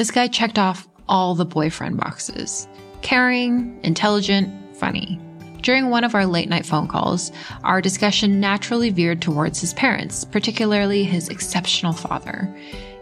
[0.00, 2.66] This guy checked off all the boyfriend boxes
[3.02, 5.20] caring, intelligent, funny.
[5.60, 7.30] During one of our late night phone calls,
[7.64, 12.50] our discussion naturally veered towards his parents, particularly his exceptional father.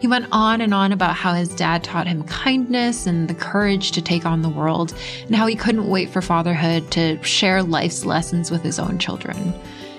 [0.01, 3.93] He went on and on about how his dad taught him kindness and the courage
[3.93, 4.93] to take on the world,
[5.25, 9.55] and how he couldn't wait for fatherhood to share life's lessons with his own children.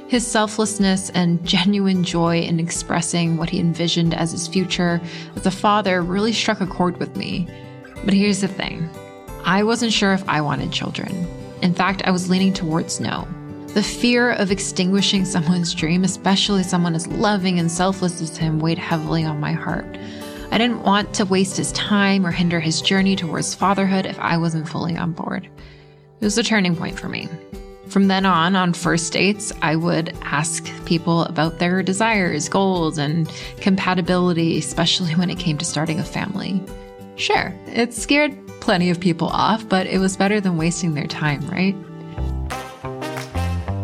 [0.09, 4.99] His selflessness and genuine joy in expressing what he envisioned as his future
[5.35, 7.47] as a father really struck a chord with me.
[8.03, 8.89] But here's the thing
[9.45, 11.27] I wasn't sure if I wanted children.
[11.61, 13.27] In fact, I was leaning towards no.
[13.75, 18.79] The fear of extinguishing someone's dream, especially someone as loving and selfless as him, weighed
[18.79, 19.95] heavily on my heart.
[20.49, 24.37] I didn't want to waste his time or hinder his journey towards fatherhood if I
[24.37, 25.47] wasn't fully on board.
[26.19, 27.29] It was a turning point for me.
[27.89, 33.27] From then on, on first dates, I would ask people about their desires, goals, and
[33.61, 36.63] compatibility, especially when it came to starting a family.
[37.15, 41.41] Sure, it scared plenty of people off, but it was better than wasting their time,
[41.47, 41.75] right?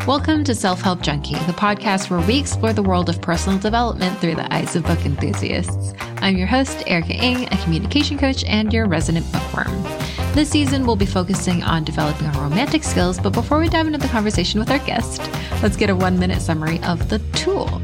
[0.06, 4.16] Welcome to Self Help Junkie, the podcast where we explore the world of personal development
[4.20, 5.94] through the eyes of book enthusiasts.
[6.18, 10.05] I'm your host, Erika Ng, a communication coach and your resident bookworm.
[10.36, 13.98] This season, we'll be focusing on developing our romantic skills, but before we dive into
[13.98, 15.22] the conversation with our guest,
[15.62, 17.80] let's get a one minute summary of the tool.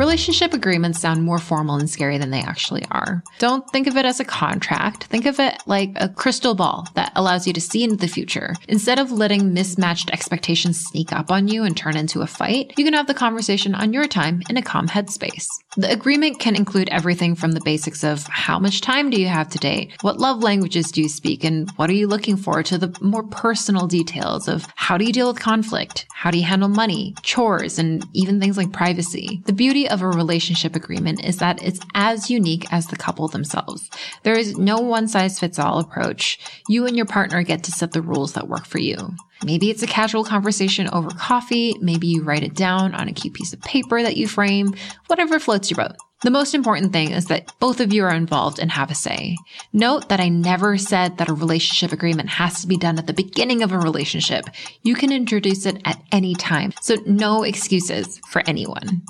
[0.00, 3.22] Relationship agreements sound more formal and scary than they actually are.
[3.38, 5.04] Don't think of it as a contract.
[5.04, 8.54] Think of it like a crystal ball that allows you to see into the future.
[8.66, 12.84] Instead of letting mismatched expectations sneak up on you and turn into a fight, you
[12.86, 15.44] can have the conversation on your time in a calm headspace.
[15.76, 19.50] The agreement can include everything from the basics of how much time do you have
[19.50, 22.78] to date, what love languages do you speak, and what are you looking for, to
[22.78, 26.70] the more personal details of how do you deal with conflict, how do you handle
[26.70, 29.42] money, chores, and even things like privacy.
[29.44, 33.90] The beauty of a relationship agreement is that it's as unique as the couple themselves.
[34.22, 36.38] There is no one size fits all approach.
[36.68, 39.14] You and your partner get to set the rules that work for you.
[39.44, 41.76] Maybe it's a casual conversation over coffee.
[41.80, 44.74] Maybe you write it down on a cute piece of paper that you frame,
[45.06, 45.96] whatever floats your boat.
[46.22, 49.38] The most important thing is that both of you are involved and have a say.
[49.72, 53.14] Note that I never said that a relationship agreement has to be done at the
[53.14, 54.44] beginning of a relationship.
[54.82, 56.74] You can introduce it at any time.
[56.82, 59.00] So no excuses for anyone.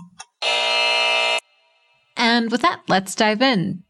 [2.17, 3.83] And with that, let's dive in.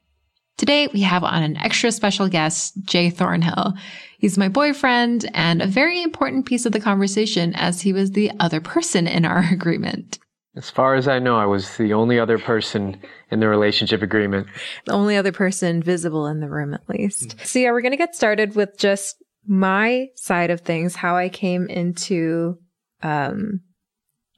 [0.57, 3.75] Today we have on an extra special guest, Jay Thornhill.
[4.19, 8.31] He's my boyfriend and a very important piece of the conversation as he was the
[8.39, 10.19] other person in our agreement.
[10.57, 13.01] As far as I know, I was the only other person
[13.31, 14.49] in the relationship agreement.
[14.85, 17.29] The only other person visible in the room, at least.
[17.29, 17.45] Mm-hmm.
[17.45, 19.17] So, yeah, we're going to get started with just
[19.47, 22.59] my side of things, how I came into
[23.03, 23.61] um,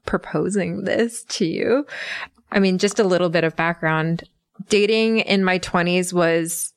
[0.07, 1.87] proposing this to you.
[2.51, 4.25] I mean, just a little bit of background.
[4.69, 6.73] Dating in my 20s was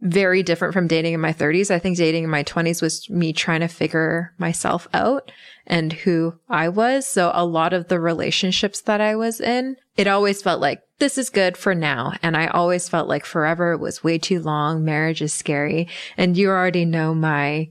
[0.00, 1.70] very different from dating in my 30s.
[1.70, 5.30] I think dating in my 20s was me trying to figure myself out
[5.66, 7.06] and who I was.
[7.06, 11.18] So a lot of the relationships that I was in, it always felt like this
[11.18, 12.14] is good for now.
[12.22, 14.84] And I always felt like forever was way too long.
[14.84, 15.88] Marriage is scary.
[16.16, 17.70] And you already know my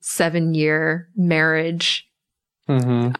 [0.00, 2.08] seven year marriage.
[2.68, 3.12] Mm-hmm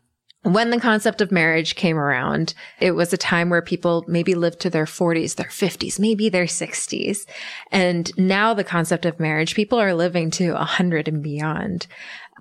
[0.45, 4.61] when the concept of marriage came around, it was a time where people maybe lived
[4.61, 7.27] to their 40s, their 50s, maybe their 60s.
[7.73, 11.87] And now the concept of marriage, people are living to 100 and beyond.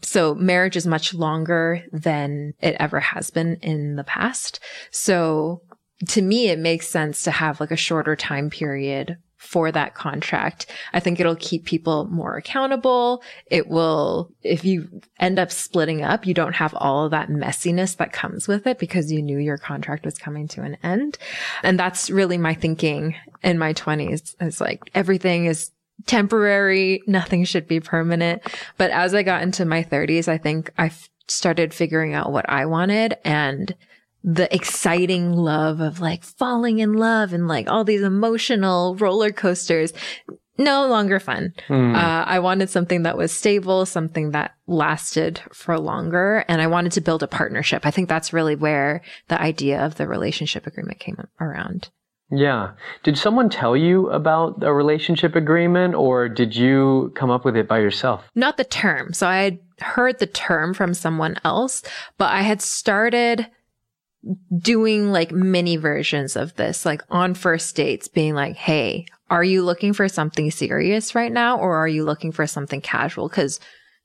[0.01, 4.59] So marriage is much longer than it ever has been in the past.
[4.91, 5.61] So
[6.09, 10.65] to me, it makes sense to have like a shorter time period for that contract.
[10.93, 13.21] I think it'll keep people more accountable.
[13.47, 17.97] It will, if you end up splitting up, you don't have all of that messiness
[17.97, 21.17] that comes with it because you knew your contract was coming to an end.
[21.61, 25.71] And that's really my thinking in my twenties is like everything is
[26.05, 27.01] temporary.
[27.05, 28.41] Nothing should be permanent.
[28.77, 30.91] But as I got into my thirties, I think I
[31.27, 33.75] started figuring out what I wanted and
[34.23, 39.94] the exciting love of like falling in love and like all these emotional roller coasters
[40.57, 41.53] no longer fun.
[41.68, 41.95] Mm.
[41.95, 46.92] Uh, I wanted something that was stable, something that lasted for longer, and I wanted
[46.94, 47.86] to build a partnership.
[47.86, 51.89] I think that's really where the idea of the relationship agreement came around.
[52.31, 52.71] Yeah.
[53.03, 57.68] Did someone tell you about a relationship agreement or did you come up with it
[57.68, 58.24] by yourself?
[58.33, 59.13] Not the term.
[59.13, 61.83] So I had heard the term from someone else,
[62.18, 63.47] but I had started
[64.57, 69.63] doing like mini versions of this, like on first dates, being like, Hey, are you
[69.63, 71.57] looking for something serious right now?
[71.57, 73.29] Or are you looking for something casual?
[73.29, 73.59] Cause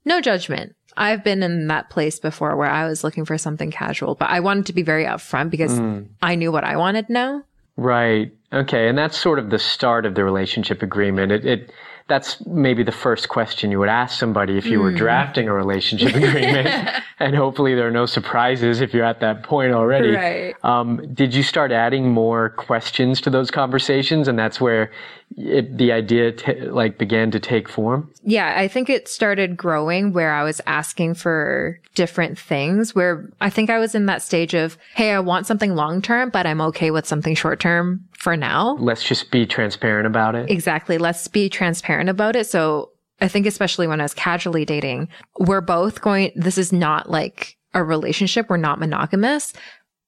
[0.05, 0.75] no judgment.
[0.97, 4.39] I've been in that place before where I was looking for something casual, but I
[4.39, 6.07] wanted to be very upfront because mm.
[6.21, 7.43] I knew what I wanted now.
[7.77, 8.31] Right.
[8.51, 11.31] Okay, and that's sort of the start of the relationship agreement.
[11.31, 11.71] It, it
[12.09, 16.15] that's maybe the first question you would ask somebody if you were drafting a relationship
[16.15, 16.89] agreement,
[17.19, 20.09] and hopefully there are no surprises if you're at that point already.
[20.09, 20.55] Right.
[20.63, 24.91] Um, did you start adding more questions to those conversations, and that's where
[25.37, 28.11] it, the idea t- like began to take form?
[28.23, 32.95] Yeah, I think it started growing where I was asking for different things.
[32.95, 36.31] Where I think I was in that stage of, hey, I want something long term,
[36.31, 38.75] but I'm okay with something short term for now.
[38.79, 40.49] Let's just be transparent about it.
[40.49, 40.97] Exactly.
[40.97, 42.47] Let's be transparent about it.
[42.47, 47.09] So I think especially when I was casually dating, we're both going, this is not
[47.09, 48.49] like a relationship.
[48.49, 49.53] We're not monogamous.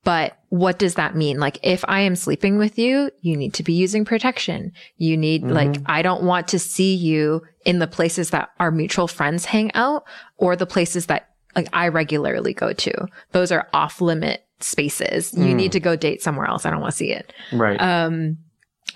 [0.04, 1.40] But what does that mean?
[1.40, 4.72] Like, if I am sleeping with you, you need to be using protection.
[4.98, 5.54] You need, mm-hmm.
[5.54, 9.72] like, I don't want to see you in the places that our mutual friends hang
[9.76, 10.04] out
[10.38, 13.08] or the places that like I regularly go to.
[13.32, 15.34] Those are off limit spaces.
[15.34, 16.66] You need to go date somewhere else.
[16.66, 17.34] I don't want to see it.
[17.52, 17.80] Right.
[17.82, 18.38] Um,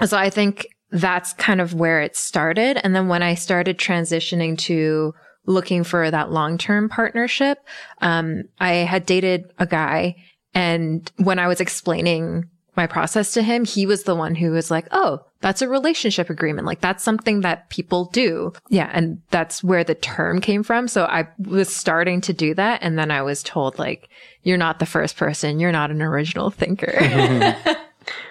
[0.05, 2.79] so I think that's kind of where it started.
[2.83, 5.13] And then when I started transitioning to
[5.45, 7.59] looking for that long term partnership,
[8.01, 10.15] um, I had dated a guy.
[10.53, 14.71] And when I was explaining my process to him, he was the one who was
[14.71, 16.65] like, Oh, that's a relationship agreement.
[16.65, 18.53] Like that's something that people do.
[18.69, 18.89] Yeah.
[18.93, 20.87] And that's where the term came from.
[20.87, 22.81] So I was starting to do that.
[22.81, 24.09] And then I was told like,
[24.43, 25.59] you're not the first person.
[25.59, 26.93] You're not an original thinker.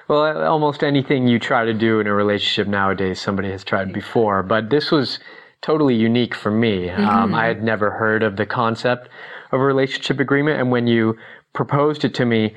[0.09, 4.43] Well, almost anything you try to do in a relationship nowadays, somebody has tried before.
[4.43, 5.19] But this was
[5.63, 6.91] totally unique for me.
[6.91, 9.09] Um, I had never heard of the concept
[9.51, 11.17] of a relationship agreement, and when you
[11.55, 12.55] proposed it to me,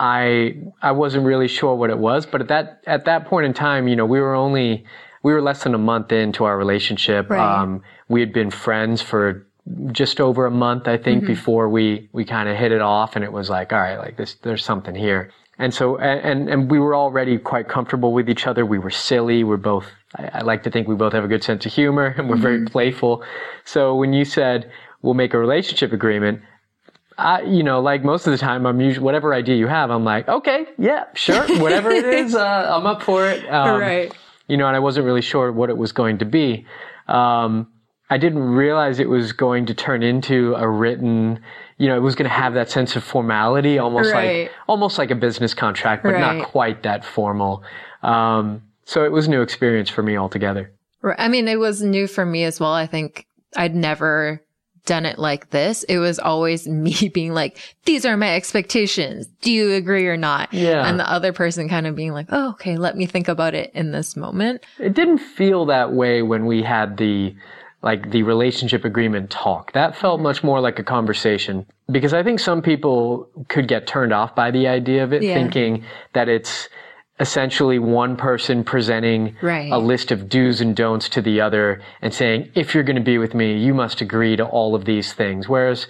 [0.00, 2.24] I I wasn't really sure what it was.
[2.24, 4.84] But at that at that point in time, you know, we were only
[5.22, 7.28] we were less than a month into our relationship.
[7.28, 7.60] Right.
[7.60, 9.46] Um, we had been friends for
[9.92, 13.24] just over a month, I think, before we we kind of hit it off, and
[13.24, 15.30] it was like, all right, like this, there's something here.
[15.58, 18.64] And so, and and we were already quite comfortable with each other.
[18.64, 19.44] We were silly.
[19.44, 19.84] We're both.
[20.16, 22.36] I, I like to think we both have a good sense of humor, and we're
[22.36, 23.22] very playful.
[23.66, 24.70] So when you said
[25.02, 26.40] we'll make a relationship agreement,
[27.20, 30.04] I, you know, like most of the time, I'm usually whatever idea you have, I'm
[30.04, 33.44] like, okay, yeah, sure, whatever it is, uh, I'm up for it.
[33.50, 34.12] Um, right.
[34.48, 36.66] you know, and I wasn't really sure what it was going to be.
[37.08, 37.68] Um,
[38.08, 41.40] I didn't realize it was going to turn into a written,
[41.78, 44.44] you know, it was going to have that sense of formality, almost Right.
[44.44, 46.20] like almost like a business contract, but Right.
[46.38, 47.62] not quite that formal.
[48.02, 50.72] Um, so it was a new experience for me altogether.
[51.02, 51.16] Right.
[51.18, 52.72] I mean, it was new for me as well.
[52.72, 53.26] I think
[53.56, 54.42] I'd never
[54.86, 55.82] done it like this.
[55.84, 59.26] It was always me being like, these are my expectations.
[59.40, 60.52] Do you agree or not?
[60.52, 60.86] Yeah.
[60.88, 63.70] And the other person kind of being like, oh, okay, let me think about it
[63.74, 64.64] in this moment.
[64.78, 67.34] It didn't feel that way when we had the
[67.82, 69.72] like the relationship agreement talk.
[69.72, 74.12] That felt much more like a conversation because I think some people could get turned
[74.12, 75.32] off by the idea of it, Yeah.
[75.32, 76.68] thinking that it's
[77.20, 79.70] essentially one person presenting Right.
[79.70, 83.02] a list of do's and don'ts to the other and saying, if you're going to
[83.02, 85.48] be with me, you must agree to all of these things.
[85.48, 85.86] Whereas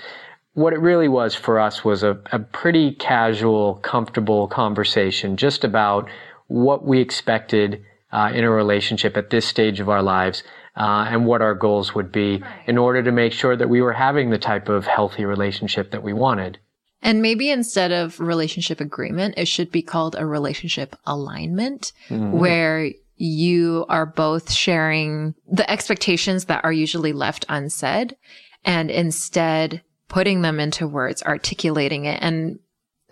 [0.55, 6.09] what it really was for us was a, a pretty casual, comfortable conversation just about
[6.49, 10.43] what we expected uh, in a relationship at this stage of our lives
[10.77, 13.93] uh, and what our goals would be in order to make sure that we were
[13.93, 16.59] having the type of healthy relationship that we wanted.
[17.03, 22.33] And maybe instead of relationship agreement, it should be called a relationship alignment mm-hmm.
[22.33, 28.17] where you are both sharing the expectations that are usually left unsaid
[28.65, 32.19] and instead putting them into words, articulating it.
[32.23, 32.59] And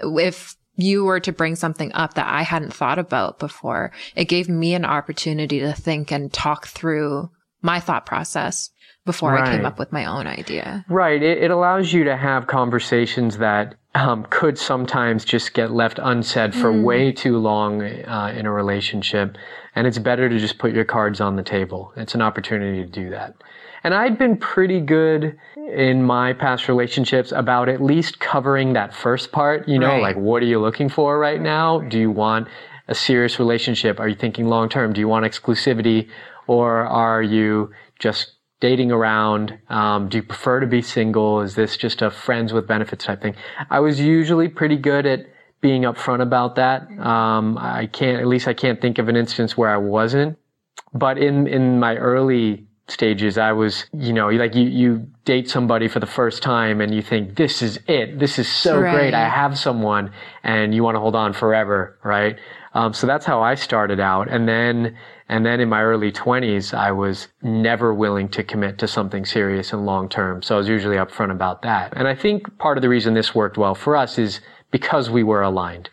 [0.00, 4.49] if you were to bring something up that I hadn't thought about before, it gave
[4.49, 7.30] me an opportunity to think and talk through
[7.62, 8.71] my thought process
[9.04, 10.85] before I came up with my own idea.
[10.88, 11.23] Right.
[11.23, 16.54] It, it allows you to have conversations that um, could sometimes just get left unsaid
[16.54, 19.37] for way too long uh, in a relationship.
[19.75, 21.92] And it's better to just put your cards on the table.
[21.97, 23.35] It's an opportunity to do that.
[23.85, 29.33] And I'd been pretty good in my past relationships about at least covering that first
[29.33, 29.68] part.
[29.68, 30.02] You know, Right.
[30.02, 31.80] like, what are you looking for right now?
[31.80, 32.49] Do you want
[32.88, 34.00] a serious relationship?
[34.00, 34.92] Are you thinking long term?
[34.92, 36.09] Do you want exclusivity?
[36.47, 39.59] Or are you just dating around?
[39.69, 41.41] Um, do you prefer to be single?
[41.41, 43.37] Is this just a friends with benefits type thing?
[43.71, 45.27] I was usually pretty good at
[45.61, 46.88] being upfront about that.
[46.99, 50.38] Um, I can't, at least I can't think of an instance where I wasn't.
[50.93, 55.88] But in, in my early stages, I was, you know, like you, you date somebody
[55.88, 58.19] for the first time and you think, this is it.
[58.19, 58.93] This is so Right.
[58.95, 59.15] great.
[59.15, 60.12] I have someone
[60.43, 61.99] and you want to hold on forever.
[62.03, 62.38] Right.
[62.75, 64.28] Um, so that's how I started out.
[64.28, 64.96] And then,
[65.28, 69.72] and then in my early twenties, I was never willing to commit to something serious
[69.72, 70.42] and long term.
[70.42, 71.92] So I was usually upfront about that.
[71.96, 75.22] And I think part of the reason this worked well for us is because we
[75.22, 75.90] were aligned.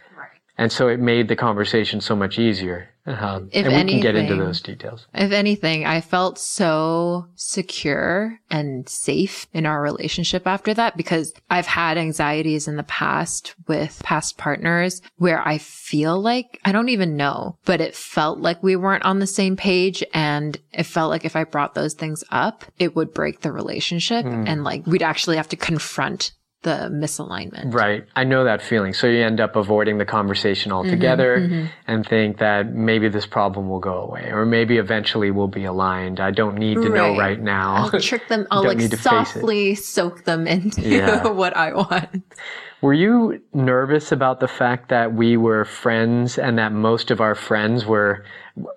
[0.57, 2.89] And so it made the conversation so much easier.
[3.07, 5.05] Um, If and we can get into anything- those details.
[5.13, 11.67] If anything, I felt so secure and safe in our relationship after that because I've
[11.67, 17.15] had anxieties in the past with past partners where I feel like I don't even
[17.15, 20.03] know, but it felt like we weren't on the same page.
[20.13, 24.25] And it felt like if I brought those things up, it would break the relationship
[24.25, 26.31] and like we'd actually have to confront
[26.65, 27.73] the misalignment.
[27.73, 28.05] Right.
[28.15, 28.91] I know that feeling.
[28.93, 31.65] So you end up avoiding the conversation mm-hmm, altogether mm-hmm.
[31.87, 36.19] and think that maybe this problem will go away or maybe eventually we'll be aligned.
[36.19, 37.19] I don't need to know Right.
[37.19, 37.75] right now.
[37.93, 38.47] I'll trick them.
[38.51, 39.33] I'll like need to face it.
[39.33, 41.27] softly soak them into Yeah.
[41.41, 42.23] what I want.
[42.81, 47.33] Were you nervous about the fact that we were friends and that most of our
[47.35, 48.25] friends were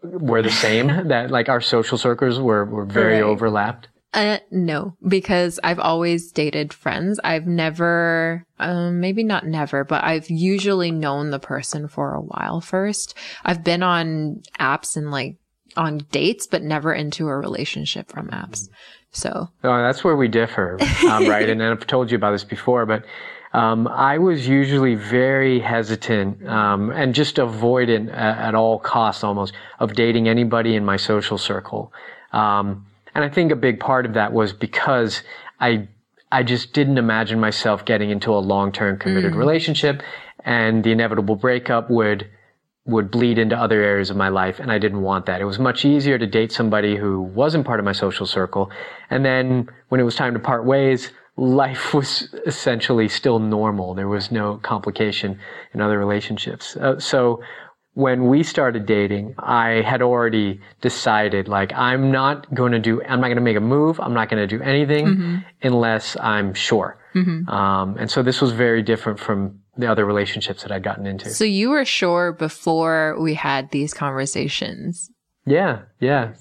[0.03, 0.87] were the same?
[1.09, 3.23] that like our social circles were were very Right.
[3.33, 3.89] overlapped?
[4.15, 7.21] Uh, no, because I've always dated friends.
[7.23, 12.61] I've never, um, maybe not never, but I've usually known the person for a while
[12.63, 13.15] first.
[13.45, 15.37] I've been on apps and like
[15.77, 18.69] on dates, but never into a relationship from apps.
[19.11, 21.49] So Oh, that's where we differ, um, right?
[21.49, 23.05] and I've told you about this before, but
[23.53, 29.55] um, I was usually very hesitant um, and just avoidant at, at all costs, almost,
[29.79, 31.93] of dating anybody in my social circle.
[32.33, 32.87] Um,
[33.19, 35.25] and I think a big part of that was because
[35.59, 35.89] I
[36.31, 40.05] I just didn't imagine myself getting into a long term committed relationship,
[40.45, 42.31] and the inevitable breakup would
[42.87, 45.41] would bleed into other areas of my life and I didn't want that.
[45.41, 48.71] It was much easier to date somebody who wasn't part of my social circle.
[49.11, 53.95] And then when it was time to part ways, life was essentially still normal.
[53.95, 55.41] There was no complication
[55.75, 56.77] in other relationships.
[56.77, 57.43] Uh, so
[57.95, 63.21] when we started dating, I had already decided like I'm not going to do I'm
[63.21, 63.99] not going to make a move.
[64.01, 66.99] I'm not going to do anything unless I'm sure.
[67.49, 71.31] Um, and so this was very different from the other relationships that I'd gotten into.
[71.31, 75.11] So you were sure before we had these conversations.
[75.47, 76.35] Yeah, yeah.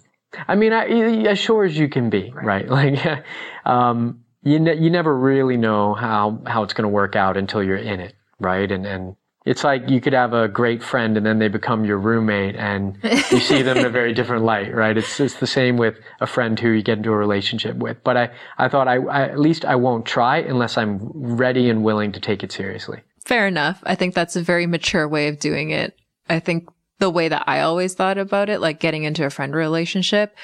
[0.47, 0.85] I mean, I,
[1.27, 2.67] as sure as you can be, right?
[2.77, 3.23] Like,
[3.65, 7.63] um, you ne- you never really know how how it's going to work out until
[7.63, 8.71] you're in it, right?
[8.71, 9.15] And and
[9.47, 12.97] it's like you could have a great friend and then they become your roommate and
[13.31, 14.97] you see them in a very different light, right?
[14.97, 18.03] It's it's the same with a friend who you get into a relationship with.
[18.03, 21.81] But I I thought I, I at least I won't try unless I'm ready and
[21.81, 22.99] willing to take it seriously.
[23.25, 23.81] Fair enough.
[23.85, 25.97] I think that's a very mature way of doing it.
[26.27, 26.67] I think
[26.99, 30.35] the way that I always thought about it, like getting into a friend relationship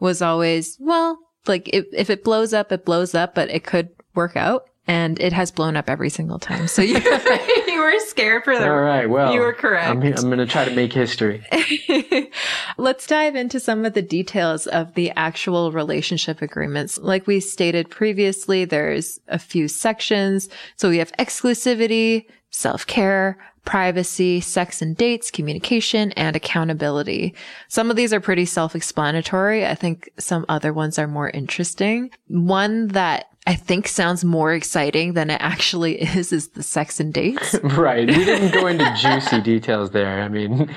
[0.00, 3.90] was always, well, like if, if it blows up, it blows up, but it could
[4.14, 4.66] work out.
[4.86, 6.68] And it has blown up every single time.
[6.68, 6.94] So you,
[7.66, 9.88] you were scared for the All right, well, You were correct.
[9.88, 11.44] I'm, I'm going to try to make history.
[12.78, 16.98] Let's dive into some of the details of the actual relationship agreements.
[16.98, 20.48] Like we stated previously, there's a few sections.
[20.76, 27.34] So we have exclusivity, self-care, privacy, sex and dates, communication, and accountability.
[27.68, 29.66] Some of these are pretty self-explanatory.
[29.66, 32.10] I think some other ones are more interesting.
[32.28, 37.12] One that I think sounds more exciting than it actually is is the sex and
[37.12, 37.54] dates.
[37.62, 38.08] Right.
[38.08, 40.22] We didn't go into juicy details there.
[40.22, 40.74] I mean,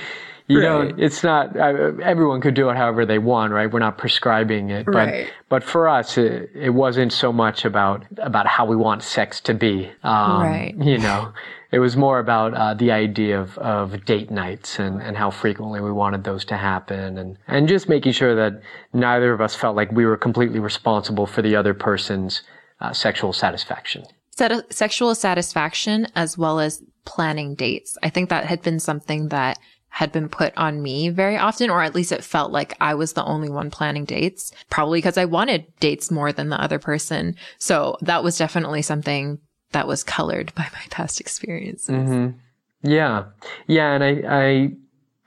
[0.48, 3.72] you know, it's not, uh, everyone could do it however they want, right?
[3.72, 4.86] We're not prescribing it.
[4.86, 5.28] But, Right.
[5.48, 9.54] but for us, it, it wasn't so much about, about how we want sex to
[9.54, 9.92] be.
[10.04, 10.74] Um, Right.
[10.76, 11.32] You know,
[11.72, 15.80] it was more about uh, the idea of, of date nights and, and how frequently
[15.80, 18.62] we wanted those to happen and, and just making sure that
[18.94, 22.42] neither of us felt like we were completely responsible for the other person's
[22.82, 24.04] uh, sexual satisfaction.
[24.32, 27.98] Sat- sexual satisfaction as well as planning dates.
[28.02, 29.60] I think that had been something that
[29.90, 33.14] had been put on me very often, or at least it felt like I was
[33.14, 37.36] the only one planning dates, probably because I wanted dates more than the other person.
[37.58, 39.40] So that was definitely something
[39.72, 41.90] that was colored by my past experiences.
[41.90, 42.38] Mm-hmm.
[42.82, 43.26] Yeah,
[43.68, 44.72] yeah, and I, I,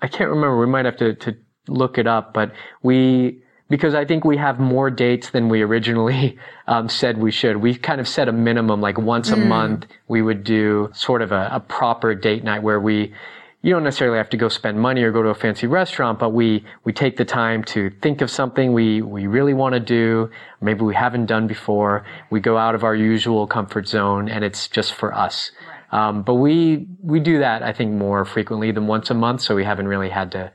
[0.00, 0.58] I can't remember.
[0.58, 1.36] We might have to to
[1.68, 6.38] look it up, but we because I think we have more dates than we originally
[6.66, 7.56] um, said we should.
[7.58, 11.32] We kind of set a minimum, like once a month, we would do sort of
[11.32, 13.14] a, a proper date night where we.
[13.62, 16.30] You don't necessarily have to go spend money or go to a fancy restaurant, but
[16.30, 20.30] we, we take the time to think of something we, we really want to do,
[20.60, 22.04] maybe we haven't done before.
[22.30, 25.52] We go out of our usual comfort zone and it's just for us.
[25.92, 29.54] Um, but we we do that I think more frequently than once a month, so
[29.54, 30.50] we haven't really had to,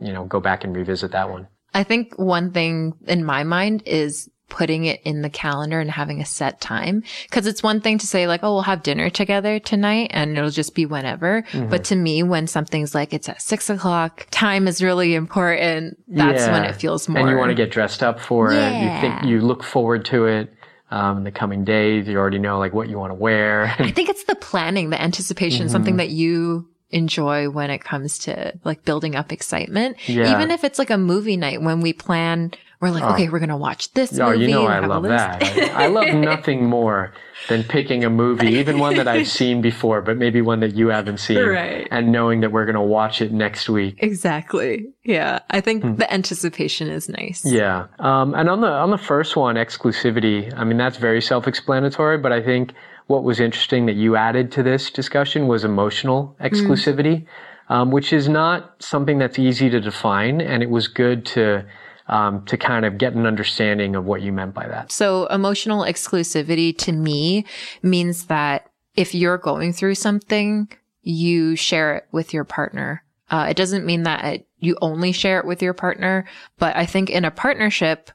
[0.00, 1.46] you know, go back and revisit that one.
[1.74, 6.20] I think one thing in my mind is putting it in the calendar and having
[6.20, 7.02] a set time.
[7.30, 10.50] Cause it's one thing to say like, oh, we'll have dinner together tonight and it'll
[10.50, 11.42] just be whenever.
[11.42, 11.68] Mm-hmm.
[11.68, 15.98] But to me, when something's like, it's at six o'clock, time is really important.
[16.08, 17.20] That's when it feels more.
[17.20, 18.54] And you want to get dressed up for it.
[18.54, 20.54] You think you look forward to it.
[20.90, 23.66] Um, in the coming days, you already know like what you want to wear.
[23.78, 25.98] I think it's the planning, the anticipation, something Mm-hmm.
[25.98, 29.98] that you enjoy when it comes to like building up excitement.
[30.08, 30.32] Yeah.
[30.34, 33.14] Even if it's like a movie night when we plan, we're like, Oh.
[33.14, 34.44] okay, we're going to watch this Oh, movie.
[34.44, 35.42] you know I love that.
[35.42, 37.12] I, I love nothing more
[37.48, 40.88] than picking a movie, even one that I've seen before, but maybe one that you
[40.88, 41.86] haven't seen, Right.
[41.90, 43.96] and knowing that we're going to watch it next week.
[43.98, 44.86] exactly.
[45.04, 45.38] Yeah.
[45.50, 47.42] I think the anticipation is nice.
[47.42, 47.54] Hmm.
[47.54, 47.86] Yeah.
[47.98, 50.52] Um, and on the on the first one, exclusivity.
[50.56, 52.18] I mean, that's very self-explanatory.
[52.18, 52.72] But I think
[53.06, 57.24] what was interesting that you added to this discussion was emotional exclusivity,
[57.70, 60.40] um, which is not something that's easy to define.
[60.42, 61.64] And it was good to
[62.08, 64.90] um, to kind of get an understanding of what you meant by that.
[64.90, 67.44] So emotional exclusivity to me
[67.82, 70.68] means that if you're going through something,
[71.02, 73.04] you share it with your partner.
[73.30, 76.24] Uh, it doesn't mean that it, you only share it with your partner,
[76.58, 78.10] but I think in a partnership,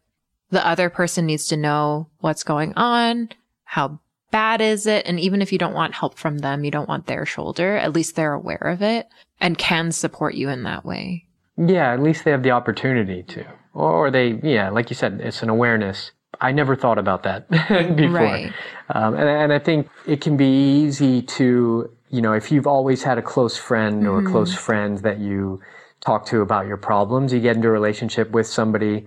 [0.49, 3.29] the other person needs to know what's going on,
[3.63, 3.99] how
[4.31, 7.05] bad is it, and even if you don't want help from them, you don't want
[7.05, 9.07] their shoulder, at least they're aware of it
[9.39, 11.27] and can support you in that way.
[11.57, 13.45] Yeah, at least they have the opportunity to.
[13.73, 16.11] Or they, yeah, like you said, it's an awareness.
[16.39, 17.49] I never thought about that
[17.95, 18.09] before.
[18.11, 18.53] Right.
[18.89, 23.03] Um, and, and I think it can be easy to, you know, if you've always
[23.03, 25.61] had a close friend or close friends that you
[26.01, 29.05] talk to about your problems, you get into a relationship with somebody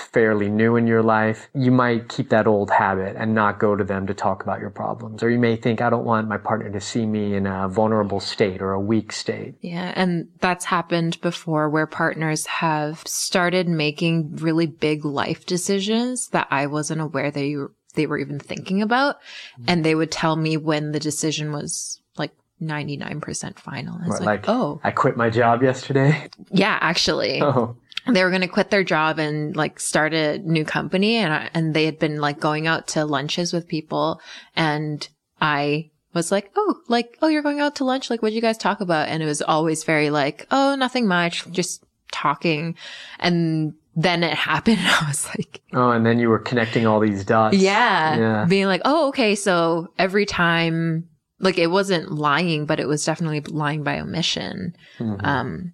[0.00, 3.84] fairly new in your life, you might keep that old habit and not go to
[3.84, 5.22] them to talk about your problems.
[5.22, 8.20] Or you may think, I don't want my partner to see me in a vulnerable
[8.20, 9.54] state or a weak state.
[9.60, 9.92] Yeah.
[9.94, 16.66] And that's happened before where partners have started making really big life decisions that I
[16.66, 17.56] wasn't aware they,
[17.94, 19.16] they were even thinking about.
[19.16, 19.64] Mm-hmm.
[19.68, 23.96] And they would tell me when the decision was like 99% final.
[24.02, 26.28] I was What, like, like, oh, I quit my job yesterday.
[26.50, 27.40] yeah, actually.
[27.42, 27.76] oh.
[28.06, 31.50] They were going to quit their job and like start a new company and I,
[31.54, 34.20] and they had been like going out to lunches with people
[34.56, 35.06] and
[35.40, 38.10] I was like, "Oh, like oh, you're going out to lunch?
[38.10, 41.06] Like what did you guys talk about?" And it was always very like, "Oh, nothing
[41.06, 42.74] much, just talking."
[43.18, 44.78] And then it happened.
[44.80, 47.56] I was like, Oh, and then you were connecting all these dots.
[47.56, 48.44] yeah, Yeah.
[48.48, 53.40] being like, "Oh, okay, so every time like it wasn't lying, but it was definitely
[53.40, 55.24] lying by omission." Mhm.
[55.24, 55.72] Um,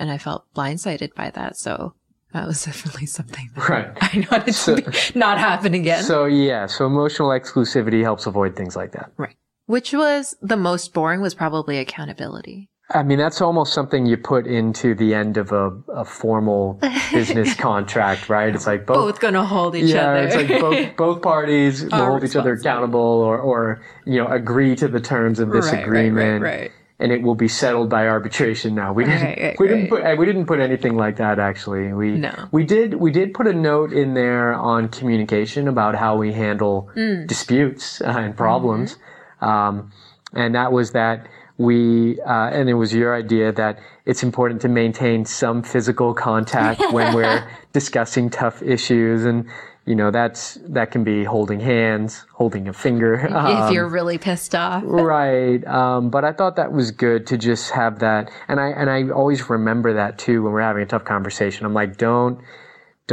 [0.00, 1.56] and I felt blindsided by that.
[1.56, 1.94] So
[2.32, 3.88] that was definitely something that Right.
[4.00, 6.02] I wanted So- to not happen again.
[6.02, 9.12] So yeah, so emotional exclusivity helps avoid things like that.
[9.16, 9.36] right.
[9.66, 12.68] Which was the most boring was probably accountability.
[12.92, 16.80] I mean, that's almost something you put into the end of a, a formal
[17.12, 18.52] business contract, right?
[18.52, 18.96] It's like both.
[18.96, 20.22] Both gonna hold each yeah, other.
[20.26, 24.74] it's like both both parties will hold each other accountable, or or you know agree
[24.74, 26.72] to the terms of this Right, right, agreement, right, right.
[27.00, 28.74] And it will be settled by arbitration.
[28.74, 30.02] Now we didn't Right, right, we didn't right.
[30.04, 31.92] put we didn't put anything like that actually.
[31.92, 32.32] We No.
[32.52, 36.88] we did we did put a note in there on communication about how we handle
[36.96, 37.26] Mm.
[37.26, 39.48] disputes uh, and problems, Mm-hmm.
[39.48, 39.92] um,
[40.34, 41.26] and that was that.
[41.58, 46.80] We uh, and it was your idea that it's important to maintain some physical contact
[46.96, 47.44] when we're
[47.78, 49.44] discussing tough issues, and
[49.90, 50.42] you know that's
[50.78, 53.14] that can be holding hands, holding a finger.
[53.26, 54.82] if um, you're really pissed off.
[54.86, 58.88] right um, but i thought that was good to just have that and i and
[58.88, 62.36] i always remember that too when we're having a tough conversation i'm like don't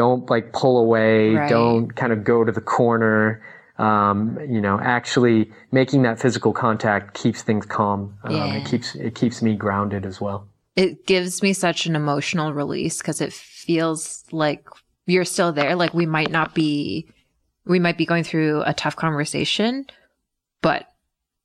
[0.02, 1.50] don't like pull away Right.
[1.50, 3.20] don't kind of go to the corner
[3.78, 8.54] um, you know actually making that physical contact keeps things calm um, Yeah.
[8.58, 10.40] it keeps it keeps me grounded as well
[10.76, 14.64] It gives me such an emotional release because it feels like
[15.08, 15.76] you're still there.
[15.76, 17.08] Like we might not be,
[17.66, 19.88] we might be going through a tough conversation,
[20.62, 20.88] but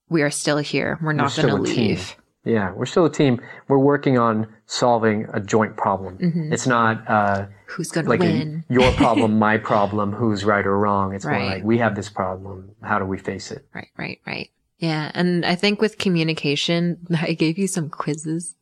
[0.09, 0.99] we are still here.
[1.03, 1.89] We're not going to a team.
[1.89, 2.17] leave.
[2.45, 6.19] yeah we're still a team we're working on solving a joint problem
[6.53, 8.65] it's not uh, Who's going to like a- win?
[8.69, 11.15] your problem, my problem, who's right or wrong.
[11.15, 12.75] It's more like we have this problem.
[12.83, 13.65] How do we face it?
[13.75, 14.51] Right, right, right.
[14.79, 15.11] Yeah.
[15.15, 16.99] And I think with communication,
[17.29, 18.57] I gave you some quizzes.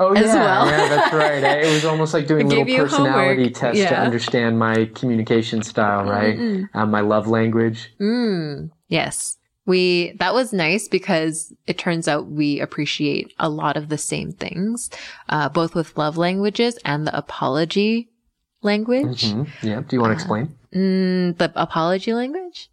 [0.00, 0.66] Oh As yeah, well.
[0.66, 1.44] yeah, that's right.
[1.64, 3.54] It was almost like doing I little personality homework.
[3.54, 6.38] tests to understand my communication style, right?
[6.72, 7.92] Um, my love language.
[8.00, 9.36] Mm, yes.
[9.66, 14.32] We, that was nice because it turns out we appreciate a lot of the same
[14.32, 14.88] things,
[15.28, 18.08] uh, both with love languages and the apology
[18.62, 19.30] language.
[19.30, 19.82] hmm Yeah.
[19.86, 20.56] Do you want to explain?
[20.74, 22.70] Mm, the apology language?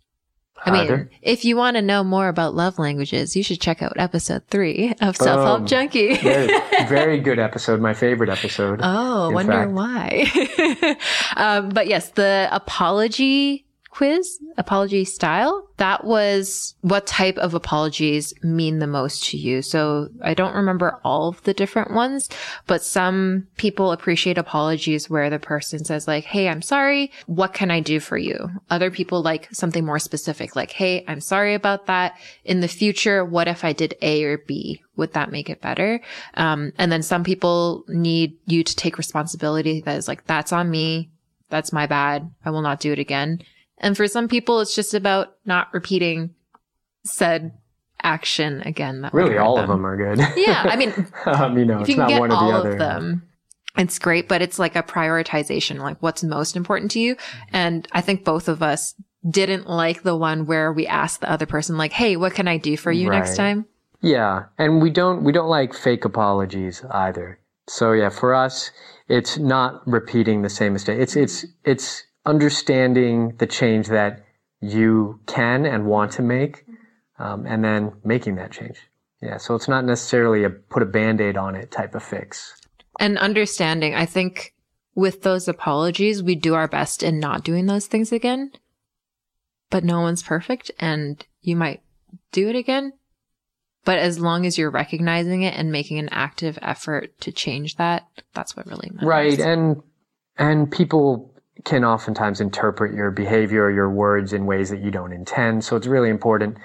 [0.65, 1.11] I mean, Either.
[1.21, 4.93] if you want to know more about love languages, you should check out episode three
[5.01, 6.15] of Self Help Junkie.
[6.15, 6.47] very,
[6.87, 7.79] very good episode.
[7.79, 8.79] My favorite episode.
[8.83, 9.71] Oh, wonder fact.
[9.71, 10.97] why.
[11.37, 13.66] um, but yes, the apology
[13.97, 15.67] quiz, apology style.
[15.77, 19.63] That was what type of apologies mean the most to you.
[19.63, 22.29] So I don't remember all of the different ones,
[22.67, 27.11] but some people appreciate apologies where the person says like, Hey, I'm sorry.
[27.25, 28.51] What can I do for you?
[28.69, 32.19] Other people like something more specific, like, Hey, I'm sorry about that.
[32.45, 34.83] In the future, what if I did A or B?
[34.97, 36.01] Would that make it better?
[36.35, 40.69] Um, and then some people need you to take responsibility that is like, that's on
[40.69, 41.09] me.
[41.49, 42.29] That's my bad.
[42.45, 43.41] I will not do it again.
[43.79, 46.33] And for some people, it's just about not repeating
[47.05, 47.53] said
[48.01, 49.01] action again.
[49.01, 49.63] That really, all them.
[49.63, 50.25] of them are good.
[50.35, 50.63] yeah.
[50.67, 53.27] I mean, um, you know, if you can get all of them,
[53.77, 57.15] it's great, but it's like a prioritization, like what's most important to you.
[57.51, 58.95] And I think both of us
[59.29, 62.57] didn't like the one where we asked the other person, like, Hey, what can I
[62.57, 63.17] do for you right.
[63.17, 63.65] next time?
[64.01, 64.45] Yeah.
[64.57, 67.39] And we don't, we don't like fake apologies either.
[67.67, 68.71] So yeah, for us,
[69.09, 70.99] it's not repeating the same mistake.
[70.99, 74.23] It's, it's, it's understanding the change that
[74.61, 76.65] you can and want to make,
[77.17, 78.77] um, and then making that change.
[79.21, 79.37] Yeah.
[79.37, 82.53] So it's not necessarily a put a band-aid on it type of fix.
[82.99, 84.53] And understanding, I think
[84.93, 88.51] with those apologies, we do our best in not doing those things again,
[89.69, 91.81] but no one's perfect and you might
[92.31, 92.93] do it again.
[93.85, 98.05] But as long as you're recognizing it and making an active effort to change that,
[98.33, 99.07] that's what really matters.
[99.07, 99.39] Right.
[99.39, 99.81] And,
[100.37, 105.13] and people can oftentimes interpret your behavior or your words in ways that you don't
[105.13, 105.63] intend.
[105.63, 106.57] So it's really important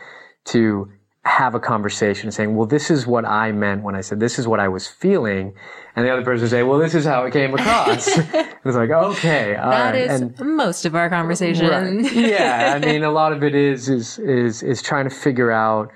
[0.47, 0.91] to
[1.25, 4.49] have a conversation saying, well, this is what I meant when I said this is
[4.49, 5.55] what I was feeling.
[5.95, 8.09] And the other person say, well, this is how it came across.
[8.19, 9.53] it's like, okay.
[9.55, 9.95] that right.
[9.95, 11.69] is and, most of our conversation.
[11.69, 12.13] Right.
[12.13, 12.73] Yeah.
[12.75, 15.93] I mean, a lot of it is, is, is, is trying to figure out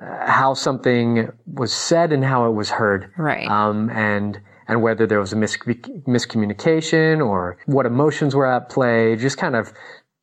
[0.00, 3.10] uh, how something was said and how it was heard.
[3.16, 3.48] Right.
[3.48, 9.16] Um, and, and whether there was a mis- miscommunication or what emotions were at play,
[9.16, 9.72] just kind of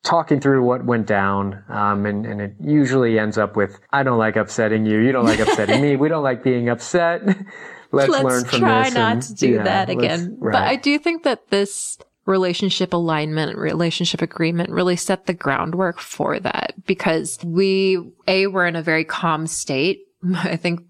[0.04, 1.64] talking through what went down.
[1.68, 5.00] Um, and, and it usually ends up with, I don't like upsetting you.
[5.00, 5.96] You don't like upsetting me.
[5.96, 7.26] We don't like being upset.
[7.92, 8.94] let's, let's learn from try this.
[8.94, 10.36] not and, to do yeah, that again.
[10.38, 10.52] Right.
[10.52, 16.38] But I do think that this relationship alignment, relationship agreement really set the groundwork for
[16.40, 20.02] that because we, A, were in a very calm state.
[20.34, 20.82] I think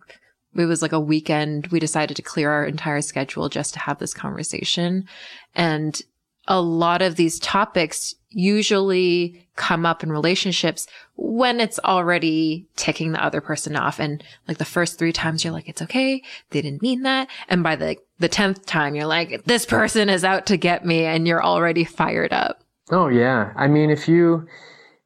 [0.59, 1.69] it was like a weekend.
[1.69, 5.07] We decided to clear our entire schedule just to have this conversation.
[5.55, 6.01] And
[6.49, 13.25] a lot of these topics usually come up in relationships when it's already ticking the
[13.25, 13.99] other person off.
[13.99, 16.23] And like the first three times you're like, it's okay.
[16.51, 17.29] They didn't mean that.
[17.49, 21.05] And by the, the 10th time, you're like, this person is out to get me
[21.05, 22.63] and you're already fired up.
[22.91, 23.53] Oh yeah.
[23.57, 24.47] I mean, if you,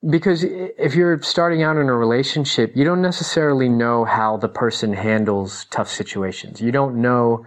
[0.09, 4.93] because if you're starting out in a relationship, you don't necessarily know how the person
[4.93, 6.61] handles tough situations.
[6.61, 7.45] You don't know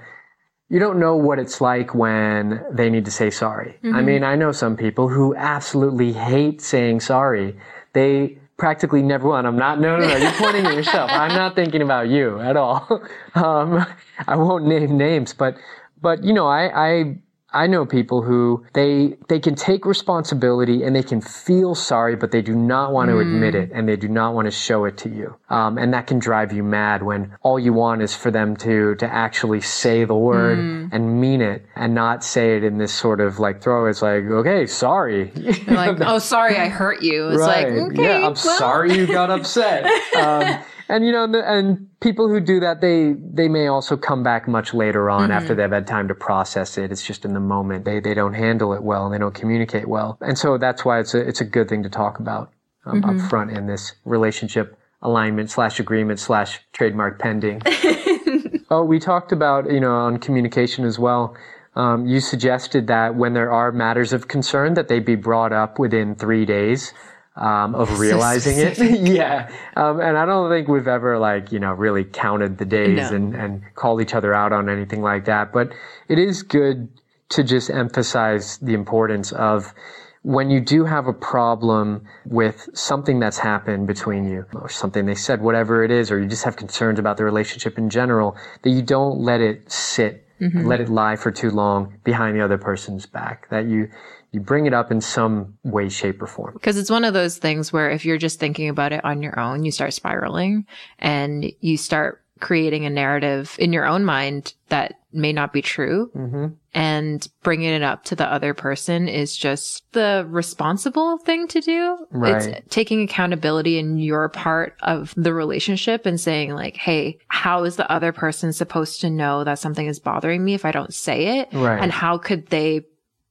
[0.69, 3.77] you don't know what it's like when they need to say sorry.
[3.83, 3.95] Mm-hmm.
[3.95, 7.55] I mean, I know some people who absolutely hate saying sorry.
[7.93, 9.35] They practically never will.
[9.35, 11.11] And I'm not, no, no, no, you're pointing at yourself.
[11.11, 13.03] I'm not thinking about you at all.
[13.35, 13.83] Um,
[14.27, 15.57] I won't name names, but,
[15.99, 17.17] but, you know, I, I
[17.53, 22.31] I know people who they they can take responsibility and they can feel sorry, but
[22.31, 23.21] they do not want to mm.
[23.21, 25.35] admit it and they do not want to show it to you.
[25.49, 28.95] Um, and that can drive you mad when all you want is for them to
[28.95, 30.89] to actually say the word mm.
[30.91, 33.85] and mean it and not say it in this sort of like throw.
[33.85, 35.31] It's like okay, sorry.
[35.67, 37.29] like oh, sorry, I hurt you.
[37.29, 37.71] It's right.
[37.71, 38.35] like okay, yeah, I'm well.
[38.35, 39.85] sorry you got upset.
[40.15, 44.47] Um, and you know, and people who do that, they they may also come back
[44.47, 45.31] much later on mm-hmm.
[45.31, 46.91] after they've had time to process it.
[46.91, 49.87] It's just in the moment they they don't handle it well and they don't communicate
[49.87, 52.51] well, and so that's why it's a it's a good thing to talk about
[52.85, 53.21] um, mm-hmm.
[53.21, 57.61] up front in this relationship alignment slash agreement slash trademark pending.
[58.69, 61.35] oh, we talked about you know on communication as well.
[61.75, 65.79] Um, you suggested that when there are matters of concern, that they be brought up
[65.79, 66.93] within three days
[67.35, 68.77] um, of realizing it.
[69.07, 69.49] yeah.
[69.75, 73.15] Um, and I don't think we've ever like, you know, really counted the days no.
[73.15, 75.51] and, and called each other out on anything like that.
[75.51, 75.73] But
[76.07, 76.89] it is good
[77.29, 79.73] to just emphasize the importance of
[80.21, 85.15] when you do have a problem with something that's happened between you or something they
[85.15, 88.69] said, whatever it is, or you just have concerns about the relationship in general, that
[88.69, 90.65] you don't let it sit, mm-hmm.
[90.65, 93.89] let it lie for too long behind the other person's back, that you,
[94.33, 96.53] you bring it up in some way, shape, or form.
[96.53, 99.39] Because it's one of those things where if you're just thinking about it on your
[99.39, 100.65] own, you start spiraling
[100.99, 106.11] and you start creating a narrative in your own mind that may not be true.
[106.15, 106.47] Mm-hmm.
[106.73, 112.05] And bringing it up to the other person is just the responsible thing to do.
[112.09, 112.43] Right.
[112.43, 117.75] It's taking accountability in your part of the relationship and saying like, Hey, how is
[117.75, 121.39] the other person supposed to know that something is bothering me if I don't say
[121.39, 121.49] it?
[121.53, 121.79] Right.
[121.79, 122.81] And how could they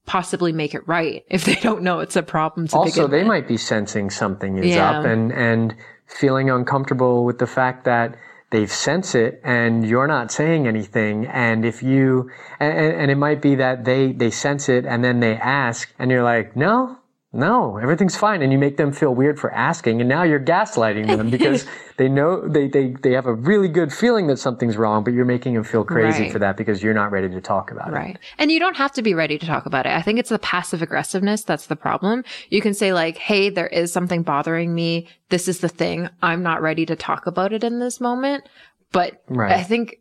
[0.07, 3.47] possibly make it right if they don't know it's a problem to also they might
[3.47, 4.91] be sensing something is Yeah.
[4.99, 5.75] up and and
[6.07, 8.17] feeling uncomfortable with the fact that
[8.51, 13.41] they've sensed it and you're not saying anything and if you and, and it might
[13.41, 16.99] be that they they sense it and then they ask and you're like no
[17.33, 21.07] no everything's fine and you make them feel weird for asking and now you're gaslighting
[21.07, 21.65] them because
[21.97, 25.25] they know they, they they have a really good feeling that something's wrong but you're
[25.25, 26.33] making them feel crazy Right.
[26.33, 28.19] for that because you're not ready to talk about it Right.
[28.39, 29.93] And you don't have to be ready to talk about it.
[29.93, 32.25] I think it's the passive aggressiveness that's the problem.
[32.51, 35.09] You can say like, Hey, there is something bothering me.
[35.31, 36.09] This is the thing.
[36.23, 38.49] I'm not ready to talk about it in this moment.
[38.93, 39.53] But Right.
[39.53, 39.97] I think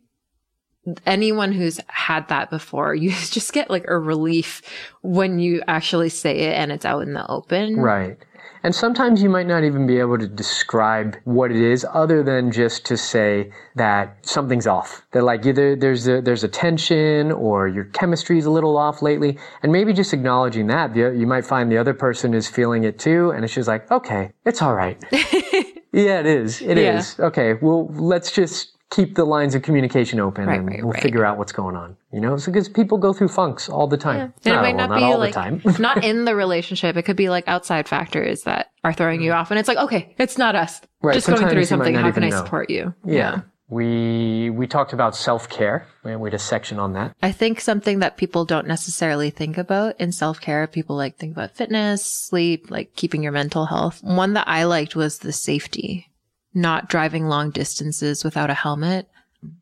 [1.06, 4.62] anyone who's had that before, you just get like a relief
[5.02, 7.76] when you actually say it and it's out in the open.
[7.76, 8.18] Right.
[8.64, 12.52] And sometimes you might not even be able to describe what it is other than
[12.52, 15.04] just to say that something's off.
[15.12, 19.02] That like either there's a, there's a tension or your chemistry is a little off
[19.02, 19.36] lately.
[19.64, 23.00] And maybe just acknowledging that, the- you might find the other person is feeling it
[23.00, 23.30] too.
[23.30, 25.02] And it's just like, okay, it's all right.
[25.92, 26.62] yeah, it is.
[26.62, 27.16] It is.
[27.18, 27.26] Yeah.
[27.26, 27.54] Okay.
[27.54, 31.02] Well, let's just keep the lines of communication open Right, and right, we'll right.
[31.02, 31.96] figure out what's going on.
[32.12, 34.20] You know, it's because people go through funks all the time.
[34.20, 35.62] And it Not, might well, not not be all like the time.
[35.78, 36.96] not in the relationship.
[36.96, 39.36] It could be like outside factors that are throwing you mm.
[39.36, 40.80] off, and it's like, okay, it's not us.
[41.00, 41.94] Right, Just going through something.
[41.94, 42.36] How can I know.
[42.36, 42.94] support you?
[43.04, 43.42] Yeah.
[43.68, 45.86] We we talked about self care.
[46.04, 47.16] We we had a section on that.
[47.22, 51.32] I think something that people don't necessarily think about in self care, people like think
[51.32, 54.02] about fitness, sleep, like keeping your mental health.
[54.02, 56.11] One that I liked was the safety,
[56.54, 59.08] not driving long distances without a helmet.